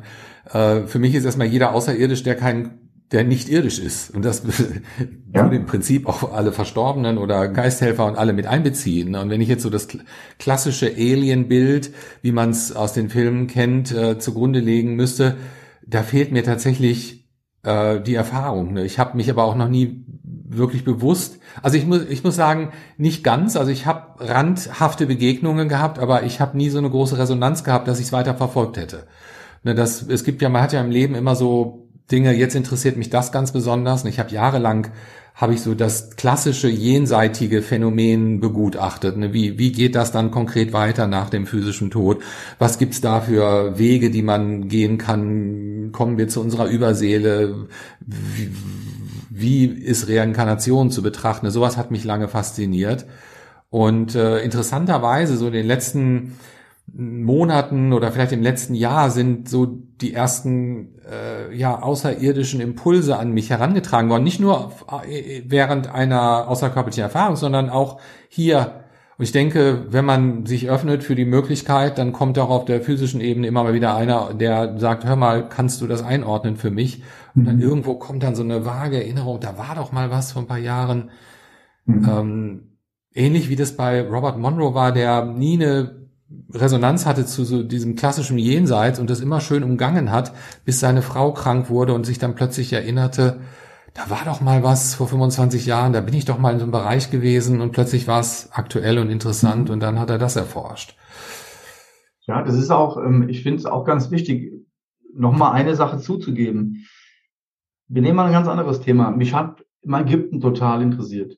Äh, 0.51 0.87
für 0.87 0.97
mich 0.97 1.13
ist 1.13 1.25
erstmal 1.25 1.45
jeder 1.45 1.75
Außerirdisch, 1.75 2.23
der 2.23 2.33
kein 2.35 2.79
der 3.11 3.23
nicht 3.23 3.49
irdisch 3.49 3.77
ist. 3.77 4.09
Und 4.15 4.25
das 4.25 4.41
ja. 5.33 5.43
würde 5.43 5.57
im 5.57 5.67
Prinzip 5.67 6.07
auch 6.07 6.33
alle 6.33 6.51
Verstorbenen 6.51 7.19
oder 7.19 7.47
Geisthelfer 7.47 8.07
und 8.07 8.17
alle 8.17 8.33
mit 8.33 8.47
einbeziehen. 8.47 9.15
Und 9.15 9.29
wenn 9.29 9.41
ich 9.41 9.47
jetzt 9.47 9.61
so 9.61 9.69
das 9.69 9.89
klassische 10.39 10.87
Alien-Bild, 10.87 11.91
wie 12.23 12.31
man 12.31 12.49
es 12.49 12.75
aus 12.75 12.93
den 12.93 13.09
Filmen 13.09 13.45
kennt, 13.45 13.91
äh, 13.91 14.17
zugrunde 14.17 14.59
legen 14.59 14.95
müsste, 14.95 15.37
da 15.85 16.01
fehlt 16.01 16.31
mir 16.31 16.43
tatsächlich 16.43 17.27
äh, 17.63 17.99
die 17.99 18.15
Erfahrung. 18.15 18.73
Ne? 18.73 18.85
Ich 18.85 18.99
habe 18.99 19.17
mich 19.17 19.29
aber 19.29 19.43
auch 19.43 19.55
noch 19.55 19.69
nie 19.69 20.05
wirklich 20.49 20.83
bewusst, 20.83 21.39
also 21.61 21.77
ich 21.77 21.85
muss, 21.85 22.01
ich 22.09 22.23
muss 22.23 22.35
sagen, 22.35 22.71
nicht 22.97 23.23
ganz, 23.23 23.55
also 23.55 23.71
ich 23.71 23.85
habe 23.85 24.15
randhafte 24.19 25.05
Begegnungen 25.05 25.69
gehabt, 25.69 25.99
aber 25.99 26.23
ich 26.23 26.41
habe 26.41 26.57
nie 26.57 26.69
so 26.69 26.79
eine 26.79 26.89
große 26.89 27.17
Resonanz 27.17 27.63
gehabt, 27.63 27.87
dass 27.87 27.99
ich 27.99 28.07
es 28.07 28.11
weiter 28.11 28.35
verfolgt 28.35 28.77
hätte. 28.77 29.05
Ne, 29.63 29.75
das, 29.75 30.01
es 30.01 30.23
gibt 30.23 30.41
ja, 30.41 30.49
man 30.49 30.61
hat 30.61 30.73
ja 30.73 30.81
im 30.81 30.91
Leben 30.91 31.15
immer 31.15 31.35
so 31.35 31.87
Dinge. 32.11 32.33
Jetzt 32.33 32.55
interessiert 32.55 32.97
mich 32.97 33.09
das 33.09 33.31
ganz 33.31 33.51
besonders. 33.51 34.03
Und 34.03 34.09
ich 34.09 34.19
habe 34.19 34.31
jahrelang 34.31 34.87
habe 35.35 35.53
ich 35.53 35.61
so 35.61 35.73
das 35.73 36.17
klassische 36.17 36.67
jenseitige 36.67 37.61
Phänomen 37.61 38.41
begutachtet. 38.41 39.15
Ne? 39.15 39.31
Wie, 39.31 39.57
wie 39.57 39.71
geht 39.71 39.95
das 39.95 40.11
dann 40.11 40.31
konkret 40.31 40.73
weiter 40.73 41.07
nach 41.07 41.29
dem 41.29 41.45
physischen 41.45 41.91
Tod? 41.91 42.21
Was 42.57 42.77
gibt's 42.77 42.99
da 42.99 43.21
für 43.21 43.77
Wege, 43.77 44.09
die 44.11 44.21
man 44.21 44.67
gehen 44.67 44.97
kann? 44.97 45.91
Kommen 45.93 46.17
wir 46.17 46.27
zu 46.27 46.41
unserer 46.41 46.67
Überseele? 46.67 47.67
Wie, 48.01 48.49
wie 49.39 49.65
ist 49.65 50.09
Reinkarnation 50.09 50.91
zu 50.91 51.01
betrachten? 51.01 51.49
Sowas 51.51 51.77
hat 51.77 51.91
mich 51.91 52.03
lange 52.03 52.27
fasziniert. 52.27 53.05
Und 53.69 54.15
äh, 54.15 54.39
interessanterweise, 54.39 55.37
so 55.37 55.47
in 55.47 55.53
den 55.53 55.67
letzten 55.67 56.39
Monaten 56.93 57.93
oder 57.93 58.11
vielleicht 58.11 58.31
im 58.31 58.41
letzten 58.41 58.73
Jahr 58.73 59.11
sind 59.11 59.47
so 59.47 59.65
die 59.65 60.13
ersten 60.13 60.99
äh, 61.09 61.55
ja 61.55 61.81
außerirdischen 61.81 62.61
Impulse 62.61 63.17
an 63.17 63.31
mich 63.31 63.49
herangetragen 63.49 64.09
worden. 64.09 64.23
Nicht 64.23 64.39
nur 64.39 64.71
äh, 65.07 65.43
während 65.45 65.93
einer 65.93 66.47
außerkörperlichen 66.47 67.03
Erfahrung, 67.03 67.35
sondern 67.35 67.69
auch 67.69 67.99
hier. 68.27 68.78
Und 69.19 69.25
ich 69.25 69.33
denke, 69.33 69.85
wenn 69.89 70.05
man 70.05 70.45
sich 70.45 70.69
öffnet 70.69 71.03
für 71.03 71.13
die 71.13 71.25
Möglichkeit, 71.25 71.97
dann 71.97 72.13
kommt 72.13 72.39
auch 72.39 72.49
auf 72.49 72.63
der 72.63 72.79
physischen 72.79 73.19
Ebene 73.19 73.47
immer 73.47 73.63
mal 73.63 73.73
wieder 73.73 73.93
einer, 73.93 74.33
der 74.33 74.79
sagt, 74.79 75.03
hör 75.03 75.17
mal, 75.17 75.49
kannst 75.49 75.81
du 75.81 75.87
das 75.87 76.01
einordnen 76.01 76.55
für 76.55 76.71
mich? 76.71 77.03
Und 77.35 77.43
dann 77.43 77.57
mhm. 77.57 77.61
irgendwo 77.61 77.95
kommt 77.95 78.23
dann 78.23 78.33
so 78.33 78.43
eine 78.43 78.65
vage 78.65 78.95
Erinnerung, 78.95 79.41
da 79.41 79.57
war 79.57 79.75
doch 79.75 79.91
mal 79.91 80.09
was 80.09 80.31
vor 80.31 80.43
ein 80.43 80.47
paar 80.47 80.57
Jahren. 80.57 81.09
Mhm. 81.85 82.07
Ähm, 82.09 82.77
ähnlich 83.13 83.49
wie 83.49 83.57
das 83.57 83.75
bei 83.75 84.07
Robert 84.07 84.37
Monroe 84.37 84.73
war, 84.73 84.93
der 84.93 85.25
nie 85.25 85.61
eine 85.61 86.07
Resonanz 86.53 87.05
hatte 87.05 87.25
zu 87.25 87.43
so 87.43 87.61
diesem 87.61 87.97
klassischen 87.97 88.37
Jenseits 88.37 88.99
und 88.99 89.09
das 89.09 89.19
immer 89.19 89.41
schön 89.41 89.63
umgangen 89.63 90.11
hat, 90.11 90.31
bis 90.63 90.79
seine 90.79 91.01
Frau 91.01 91.33
krank 91.33 91.69
wurde 91.69 91.93
und 91.93 92.05
sich 92.05 92.19
dann 92.19 92.35
plötzlich 92.35 92.71
erinnerte, 92.71 93.41
da 93.93 94.09
war 94.09 94.25
doch 94.25 94.41
mal 94.41 94.63
was 94.63 94.95
vor 94.95 95.07
25 95.07 95.65
Jahren, 95.65 95.93
da 95.93 96.01
bin 96.01 96.13
ich 96.13 96.25
doch 96.25 96.37
mal 96.37 96.53
in 96.53 96.59
so 96.59 96.63
einem 96.63 96.71
Bereich 96.71 97.11
gewesen 97.11 97.61
und 97.61 97.71
plötzlich 97.71 98.07
war 98.07 98.19
es 98.19 98.49
aktuell 98.51 98.99
und 98.99 99.09
interessant 99.09 99.69
und 99.69 99.79
dann 99.79 99.99
hat 99.99 100.09
er 100.09 100.17
das 100.17 100.35
erforscht. 100.35 100.95
Ja, 102.21 102.43
das 102.43 102.55
ist 102.55 102.69
auch, 102.69 102.97
ähm, 102.97 103.27
ich 103.29 103.41
finde 103.41 103.59
es 103.59 103.65
auch 103.65 103.85
ganz 103.85 104.11
wichtig, 104.11 104.53
nochmal 105.13 105.53
eine 105.53 105.75
Sache 105.75 105.97
zuzugeben. 105.97 106.85
Wir 107.87 108.01
nehmen 108.01 108.17
mal 108.17 108.27
ein 108.27 108.33
ganz 108.33 108.47
anderes 108.47 108.81
Thema. 108.81 109.09
Mich 109.11 109.33
hat 109.33 109.65
im 109.81 109.93
Ägypten 109.95 110.39
total 110.39 110.81
interessiert. 110.81 111.37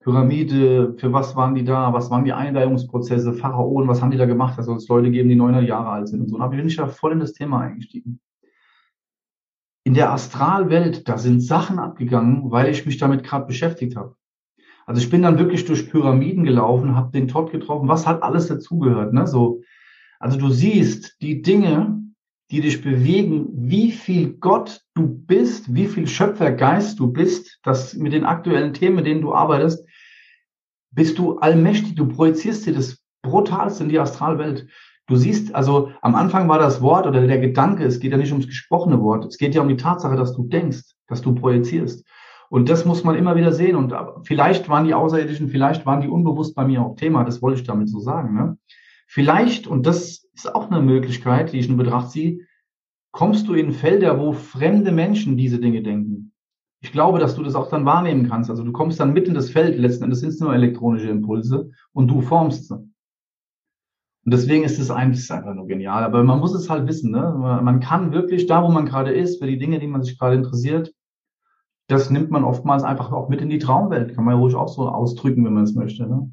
Pyramide, 0.00 0.94
für 0.98 1.12
was 1.14 1.34
waren 1.34 1.54
die 1.54 1.64
da? 1.64 1.94
Was 1.94 2.10
waren 2.10 2.26
die 2.26 2.34
Einweihungsprozesse? 2.34 3.32
Pharaonen, 3.32 3.88
was 3.88 4.02
haben 4.02 4.10
die 4.10 4.18
da 4.18 4.26
gemacht? 4.26 4.58
Da 4.58 4.62
soll 4.62 4.76
es 4.76 4.88
Leute 4.88 5.10
geben, 5.10 5.30
die 5.30 5.36
900 5.36 5.66
Jahre 5.66 5.88
alt 5.88 6.08
sind 6.08 6.20
und 6.20 6.28
so. 6.28 6.36
Da 6.36 6.48
bin 6.48 6.66
ich 6.66 6.76
ja 6.76 6.86
voll 6.86 7.12
in 7.12 7.20
das 7.20 7.32
Thema 7.32 7.60
eingestiegen. 7.60 8.20
In 9.84 9.94
der 9.94 10.10
Astralwelt, 10.10 11.08
da 11.08 11.18
sind 11.18 11.40
Sachen 11.40 11.78
abgegangen, 11.78 12.50
weil 12.50 12.70
ich 12.70 12.86
mich 12.86 12.96
damit 12.96 13.22
gerade 13.22 13.46
beschäftigt 13.46 13.96
habe. 13.96 14.16
Also 14.86 15.00
ich 15.00 15.10
bin 15.10 15.22
dann 15.22 15.38
wirklich 15.38 15.64
durch 15.64 15.90
Pyramiden 15.90 16.44
gelaufen, 16.44 16.96
habe 16.96 17.12
den 17.12 17.28
Todd 17.28 17.52
getroffen, 17.52 17.88
was 17.88 18.06
hat 18.06 18.22
alles 18.22 18.48
dazugehört, 18.48 19.12
ne? 19.12 19.26
So, 19.26 19.62
also 20.18 20.38
du 20.38 20.50
siehst 20.50 21.16
die 21.20 21.42
Dinge, 21.42 22.02
die 22.50 22.60
dich 22.60 22.82
bewegen, 22.82 23.48
wie 23.52 23.90
viel 23.90 24.34
Gott 24.34 24.82
du 24.94 25.06
bist, 25.06 25.74
wie 25.74 25.86
viel 25.86 26.06
Schöpfergeist 26.06 26.98
du 26.98 27.10
bist, 27.10 27.58
das 27.62 27.94
mit 27.94 28.12
den 28.12 28.24
aktuellen 28.24 28.74
Themen, 28.74 28.96
mit 28.96 29.06
denen 29.06 29.22
du 29.22 29.34
arbeitest, 29.34 29.86
bist 30.90 31.18
du 31.18 31.38
allmächtig, 31.38 31.94
du 31.94 32.06
projizierst 32.06 32.66
dir 32.66 32.74
das 32.74 33.02
brutalste 33.22 33.84
in 33.84 33.88
die 33.88 33.98
Astralwelt. 33.98 34.68
Du 35.06 35.16
siehst, 35.16 35.54
also 35.54 35.90
am 36.00 36.14
Anfang 36.14 36.48
war 36.48 36.58
das 36.58 36.80
Wort 36.80 37.06
oder 37.06 37.26
der 37.26 37.38
Gedanke, 37.38 37.84
es 37.84 38.00
geht 38.00 38.12
ja 38.12 38.16
nicht 38.16 38.32
ums 38.32 38.46
gesprochene 38.46 39.00
Wort, 39.02 39.26
es 39.26 39.36
geht 39.36 39.54
ja 39.54 39.60
um 39.60 39.68
die 39.68 39.76
Tatsache, 39.76 40.16
dass 40.16 40.34
du 40.34 40.44
denkst, 40.44 40.94
dass 41.08 41.20
du 41.20 41.34
projizierst. 41.34 42.06
Und 42.48 42.68
das 42.68 42.84
muss 42.84 43.04
man 43.04 43.16
immer 43.16 43.36
wieder 43.36 43.52
sehen. 43.52 43.76
Und 43.76 43.94
vielleicht 44.22 44.68
waren 44.68 44.86
die 44.86 44.94
Außerirdischen, 44.94 45.48
vielleicht 45.48 45.84
waren 45.86 46.00
die 46.00 46.08
unbewusst 46.08 46.54
bei 46.54 46.64
mir 46.64 46.82
auch 46.82 46.96
Thema, 46.96 47.24
das 47.24 47.42
wollte 47.42 47.60
ich 47.60 47.66
damit 47.66 47.88
so 47.88 48.00
sagen. 48.00 48.34
Ne? 48.34 48.58
Vielleicht, 49.06 49.66
und 49.66 49.86
das 49.86 50.26
ist 50.34 50.54
auch 50.54 50.70
eine 50.70 50.80
Möglichkeit, 50.80 51.52
die 51.52 51.58
ich 51.58 51.68
in 51.68 51.76
Betracht 51.76 52.10
ziehe, 52.10 52.40
kommst 53.12 53.46
du 53.48 53.54
in 53.54 53.72
Felder, 53.72 54.18
wo 54.18 54.32
fremde 54.32 54.90
Menschen 54.90 55.36
diese 55.36 55.58
Dinge 55.58 55.82
denken. 55.82 56.32
Ich 56.80 56.92
glaube, 56.92 57.18
dass 57.18 57.34
du 57.34 57.42
das 57.42 57.54
auch 57.54 57.68
dann 57.70 57.84
wahrnehmen 57.84 58.28
kannst. 58.28 58.50
Also 58.50 58.62
du 58.62 58.72
kommst 58.72 59.00
dann 59.00 59.12
mitten 59.12 59.30
in 59.30 59.34
das 59.34 59.50
Feld, 59.50 59.78
letzten 59.78 60.04
Endes 60.04 60.20
sind 60.20 60.30
es 60.30 60.40
nur 60.40 60.54
elektronische 60.54 61.08
Impulse 61.08 61.70
und 61.92 62.08
du 62.08 62.20
formst 62.20 62.68
sie. 62.68 62.93
Und 64.24 64.32
deswegen 64.32 64.64
ist 64.64 64.78
es 64.78 64.90
eigentlich 64.90 65.30
einfach 65.30 65.54
nur 65.54 65.66
genial. 65.66 66.02
Aber 66.02 66.22
man 66.24 66.40
muss 66.40 66.54
es 66.54 66.70
halt 66.70 66.88
wissen. 66.88 67.10
Ne? 67.10 67.60
Man 67.62 67.80
kann 67.80 68.12
wirklich 68.12 68.46
da, 68.46 68.62
wo 68.62 68.68
man 68.68 68.86
gerade 68.86 69.12
ist, 69.12 69.38
für 69.38 69.46
die 69.46 69.58
Dinge, 69.58 69.78
die 69.78 69.86
man 69.86 70.02
sich 70.02 70.18
gerade 70.18 70.36
interessiert, 70.36 70.92
das 71.88 72.08
nimmt 72.08 72.30
man 72.30 72.44
oftmals 72.44 72.82
einfach 72.82 73.12
auch 73.12 73.28
mit 73.28 73.42
in 73.42 73.50
die 73.50 73.58
Traumwelt. 73.58 74.14
Kann 74.14 74.24
man 74.24 74.34
ja 74.34 74.40
ruhig 74.40 74.54
auch 74.54 74.68
so 74.68 74.88
ausdrücken, 74.88 75.44
wenn 75.44 75.52
man 75.52 75.64
es 75.64 75.74
möchte. 75.74 76.06
Ne? 76.06 76.30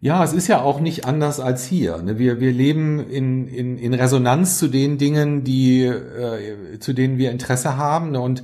Ja, 0.00 0.24
es 0.24 0.32
ist 0.32 0.48
ja 0.48 0.60
auch 0.60 0.80
nicht 0.80 1.06
anders 1.06 1.38
als 1.38 1.64
hier. 1.64 2.02
Ne? 2.02 2.18
Wir, 2.18 2.40
wir 2.40 2.52
leben 2.52 2.98
in, 2.98 3.46
in, 3.46 3.78
in 3.78 3.94
Resonanz 3.94 4.58
zu 4.58 4.66
den 4.66 4.98
Dingen, 4.98 5.44
die, 5.44 5.84
äh, 5.84 6.78
zu 6.80 6.92
denen 6.92 7.18
wir 7.18 7.30
Interesse 7.30 7.76
haben. 7.76 8.10
Ne? 8.10 8.20
Und 8.20 8.42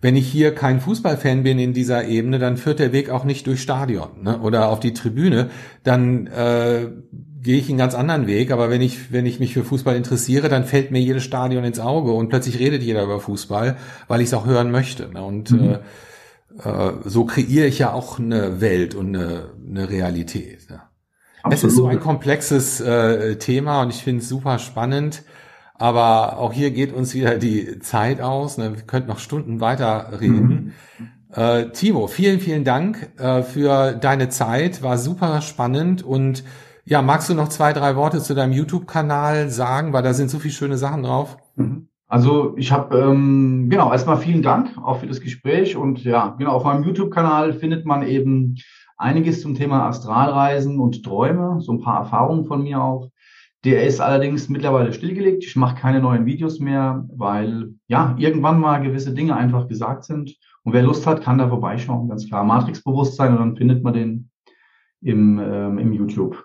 wenn 0.00 0.16
ich 0.16 0.26
hier 0.26 0.54
kein 0.54 0.80
Fußballfan 0.80 1.42
bin 1.42 1.58
in 1.58 1.72
dieser 1.72 2.06
Ebene, 2.06 2.38
dann 2.38 2.56
führt 2.56 2.78
der 2.78 2.92
Weg 2.92 3.10
auch 3.10 3.24
nicht 3.24 3.46
durch 3.46 3.60
Stadion 3.60 4.22
ne? 4.22 4.40
oder 4.40 4.68
auf 4.68 4.80
die 4.80 4.94
Tribüne. 4.94 5.50
Dann 5.82 6.26
äh, 6.28 6.88
gehe 7.42 7.58
ich 7.58 7.68
einen 7.68 7.78
ganz 7.78 7.94
anderen 7.94 8.26
Weg. 8.26 8.50
Aber 8.50 8.70
wenn 8.70 8.80
ich, 8.80 9.12
wenn 9.12 9.26
ich 9.26 9.40
mich 9.40 9.54
für 9.54 9.64
Fußball 9.64 9.96
interessiere, 9.96 10.48
dann 10.48 10.64
fällt 10.64 10.90
mir 10.90 11.00
jedes 11.00 11.24
Stadion 11.24 11.64
ins 11.64 11.80
Auge 11.80 12.12
und 12.12 12.28
plötzlich 12.28 12.58
redet 12.58 12.82
jeder 12.82 13.04
über 13.04 13.20
Fußball, 13.20 13.76
weil 14.08 14.20
ich 14.20 14.28
es 14.28 14.34
auch 14.34 14.46
hören 14.46 14.70
möchte. 14.70 15.10
Ne? 15.12 15.22
Und 15.22 15.50
mhm. 15.50 15.78
äh, 16.64 16.68
äh, 16.68 16.92
so 17.04 17.24
kreiere 17.24 17.66
ich 17.66 17.78
ja 17.78 17.92
auch 17.92 18.18
eine 18.18 18.60
Welt 18.60 18.94
und 18.94 19.14
eine, 19.14 19.50
eine 19.68 19.90
Realität. 19.90 20.70
Ne? 20.70 20.80
Absolut. 21.42 21.54
Es 21.54 21.64
ist 21.64 21.76
so 21.76 21.86
ein 21.86 22.00
komplexes 22.00 22.80
äh, 22.80 23.36
Thema 23.36 23.82
und 23.82 23.90
ich 23.90 24.02
finde 24.02 24.22
es 24.22 24.28
super 24.28 24.58
spannend. 24.58 25.22
Aber 25.80 26.36
auch 26.38 26.52
hier 26.52 26.72
geht 26.72 26.92
uns 26.92 27.14
wieder 27.14 27.38
die 27.38 27.78
Zeit 27.78 28.20
aus. 28.20 28.58
Ne? 28.58 28.76
Wir 28.76 28.82
könnten 28.82 29.08
noch 29.08 29.18
Stunden 29.18 29.60
weiter 29.60 30.20
reden. 30.20 30.74
Mhm. 30.98 31.08
Äh, 31.32 31.70
Timo, 31.70 32.06
vielen, 32.06 32.38
vielen 32.38 32.64
Dank 32.64 33.10
äh, 33.18 33.42
für 33.42 33.92
deine 33.92 34.28
Zeit. 34.28 34.82
War 34.82 34.98
super 34.98 35.40
spannend. 35.40 36.02
Und 36.02 36.44
ja, 36.84 37.00
magst 37.00 37.30
du 37.30 37.34
noch 37.34 37.48
zwei, 37.48 37.72
drei 37.72 37.96
Worte 37.96 38.20
zu 38.20 38.34
deinem 38.34 38.52
YouTube-Kanal 38.52 39.48
sagen? 39.48 39.94
Weil 39.94 40.02
da 40.02 40.12
sind 40.12 40.28
so 40.28 40.38
viele 40.38 40.52
schöne 40.52 40.76
Sachen 40.76 41.02
drauf. 41.02 41.38
Mhm. 41.56 41.88
Also 42.08 42.54
ich 42.58 42.72
habe, 42.72 42.98
ähm, 42.98 43.68
genau, 43.70 43.90
erstmal 43.90 44.18
vielen 44.18 44.42
Dank 44.42 44.76
auch 44.84 44.98
für 44.98 45.06
das 45.06 45.22
Gespräch. 45.22 45.76
Und 45.76 46.04
ja, 46.04 46.34
genau, 46.36 46.52
auf 46.52 46.64
meinem 46.64 46.84
YouTube-Kanal 46.84 47.54
findet 47.54 47.86
man 47.86 48.02
eben 48.02 48.56
einiges 48.98 49.40
zum 49.40 49.54
Thema 49.54 49.86
Astralreisen 49.86 50.78
und 50.78 51.02
Träume, 51.02 51.62
so 51.62 51.72
ein 51.72 51.80
paar 51.80 52.00
Erfahrungen 52.00 52.44
von 52.44 52.64
mir 52.64 52.82
auch. 52.82 53.08
Der 53.64 53.84
ist 53.84 54.00
allerdings 54.00 54.48
mittlerweile 54.48 54.92
stillgelegt. 54.92 55.44
Ich 55.44 55.54
mache 55.56 55.76
keine 55.76 56.00
neuen 56.00 56.24
Videos 56.24 56.60
mehr, 56.60 57.06
weil 57.14 57.74
ja 57.88 58.14
irgendwann 58.18 58.58
mal 58.58 58.82
gewisse 58.82 59.12
Dinge 59.12 59.36
einfach 59.36 59.68
gesagt 59.68 60.04
sind. 60.04 60.36
Und 60.62 60.72
wer 60.72 60.82
Lust 60.82 61.06
hat, 61.06 61.22
kann 61.22 61.38
da 61.38 61.48
vorbeischauen, 61.48 62.08
ganz 62.08 62.26
klar. 62.26 62.44
Matrix-Bewusstsein 62.44 63.32
und 63.32 63.38
dann 63.38 63.56
findet 63.56 63.82
man 63.82 63.92
den 63.92 64.30
im, 65.02 65.38
ähm, 65.38 65.78
im 65.78 65.92
YouTube. 65.92 66.42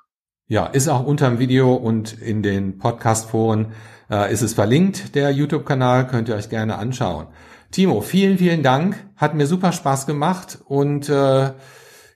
Ja, 0.48 0.68
ist 0.68 0.88
auch 0.90 1.06
unter 1.06 1.30
dem 1.30 1.40
Video 1.40 1.74
und 1.74 2.14
in 2.22 2.44
den 2.44 2.78
Podcast-Foren 2.78 3.68
äh, 4.10 4.32
ist 4.32 4.42
es 4.42 4.54
verlinkt, 4.54 5.16
der 5.16 5.32
YouTube-Kanal, 5.32 6.08
könnt 6.08 6.30
ihr 6.30 6.36
euch 6.36 6.50
gerne 6.50 6.78
anschauen. 6.78 7.28
Timo, 7.72 8.02
vielen, 8.02 8.38
vielen 8.38 8.62
Dank. 8.62 8.96
Hat 9.16 9.34
mir 9.34 9.48
super 9.48 9.72
Spaß 9.72 10.06
gemacht 10.06 10.60
und 10.66 11.10
äh, 11.10 11.52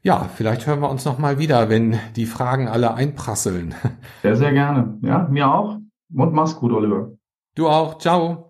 ja, 0.02 0.30
vielleicht 0.34 0.66
hören 0.66 0.82
wir 0.82 0.90
uns 0.90 1.06
noch 1.06 1.20
mal 1.20 1.40
wieder, 1.40 1.70
wenn 1.70 2.00
die 2.16 2.26
Fragen 2.26 2.68
alle 2.68 2.94
einprasseln. 2.94 3.76
Sehr, 4.22 4.36
sehr 4.36 4.54
gerne. 4.54 4.98
Ja, 5.02 5.28
mir 5.30 5.54
auch. 5.54 5.78
Und 6.14 6.34
mach's 6.34 6.56
gut, 6.56 6.72
Oliver. 6.72 7.12
Du 7.56 7.68
auch. 7.68 7.98
Ciao. 7.98 8.49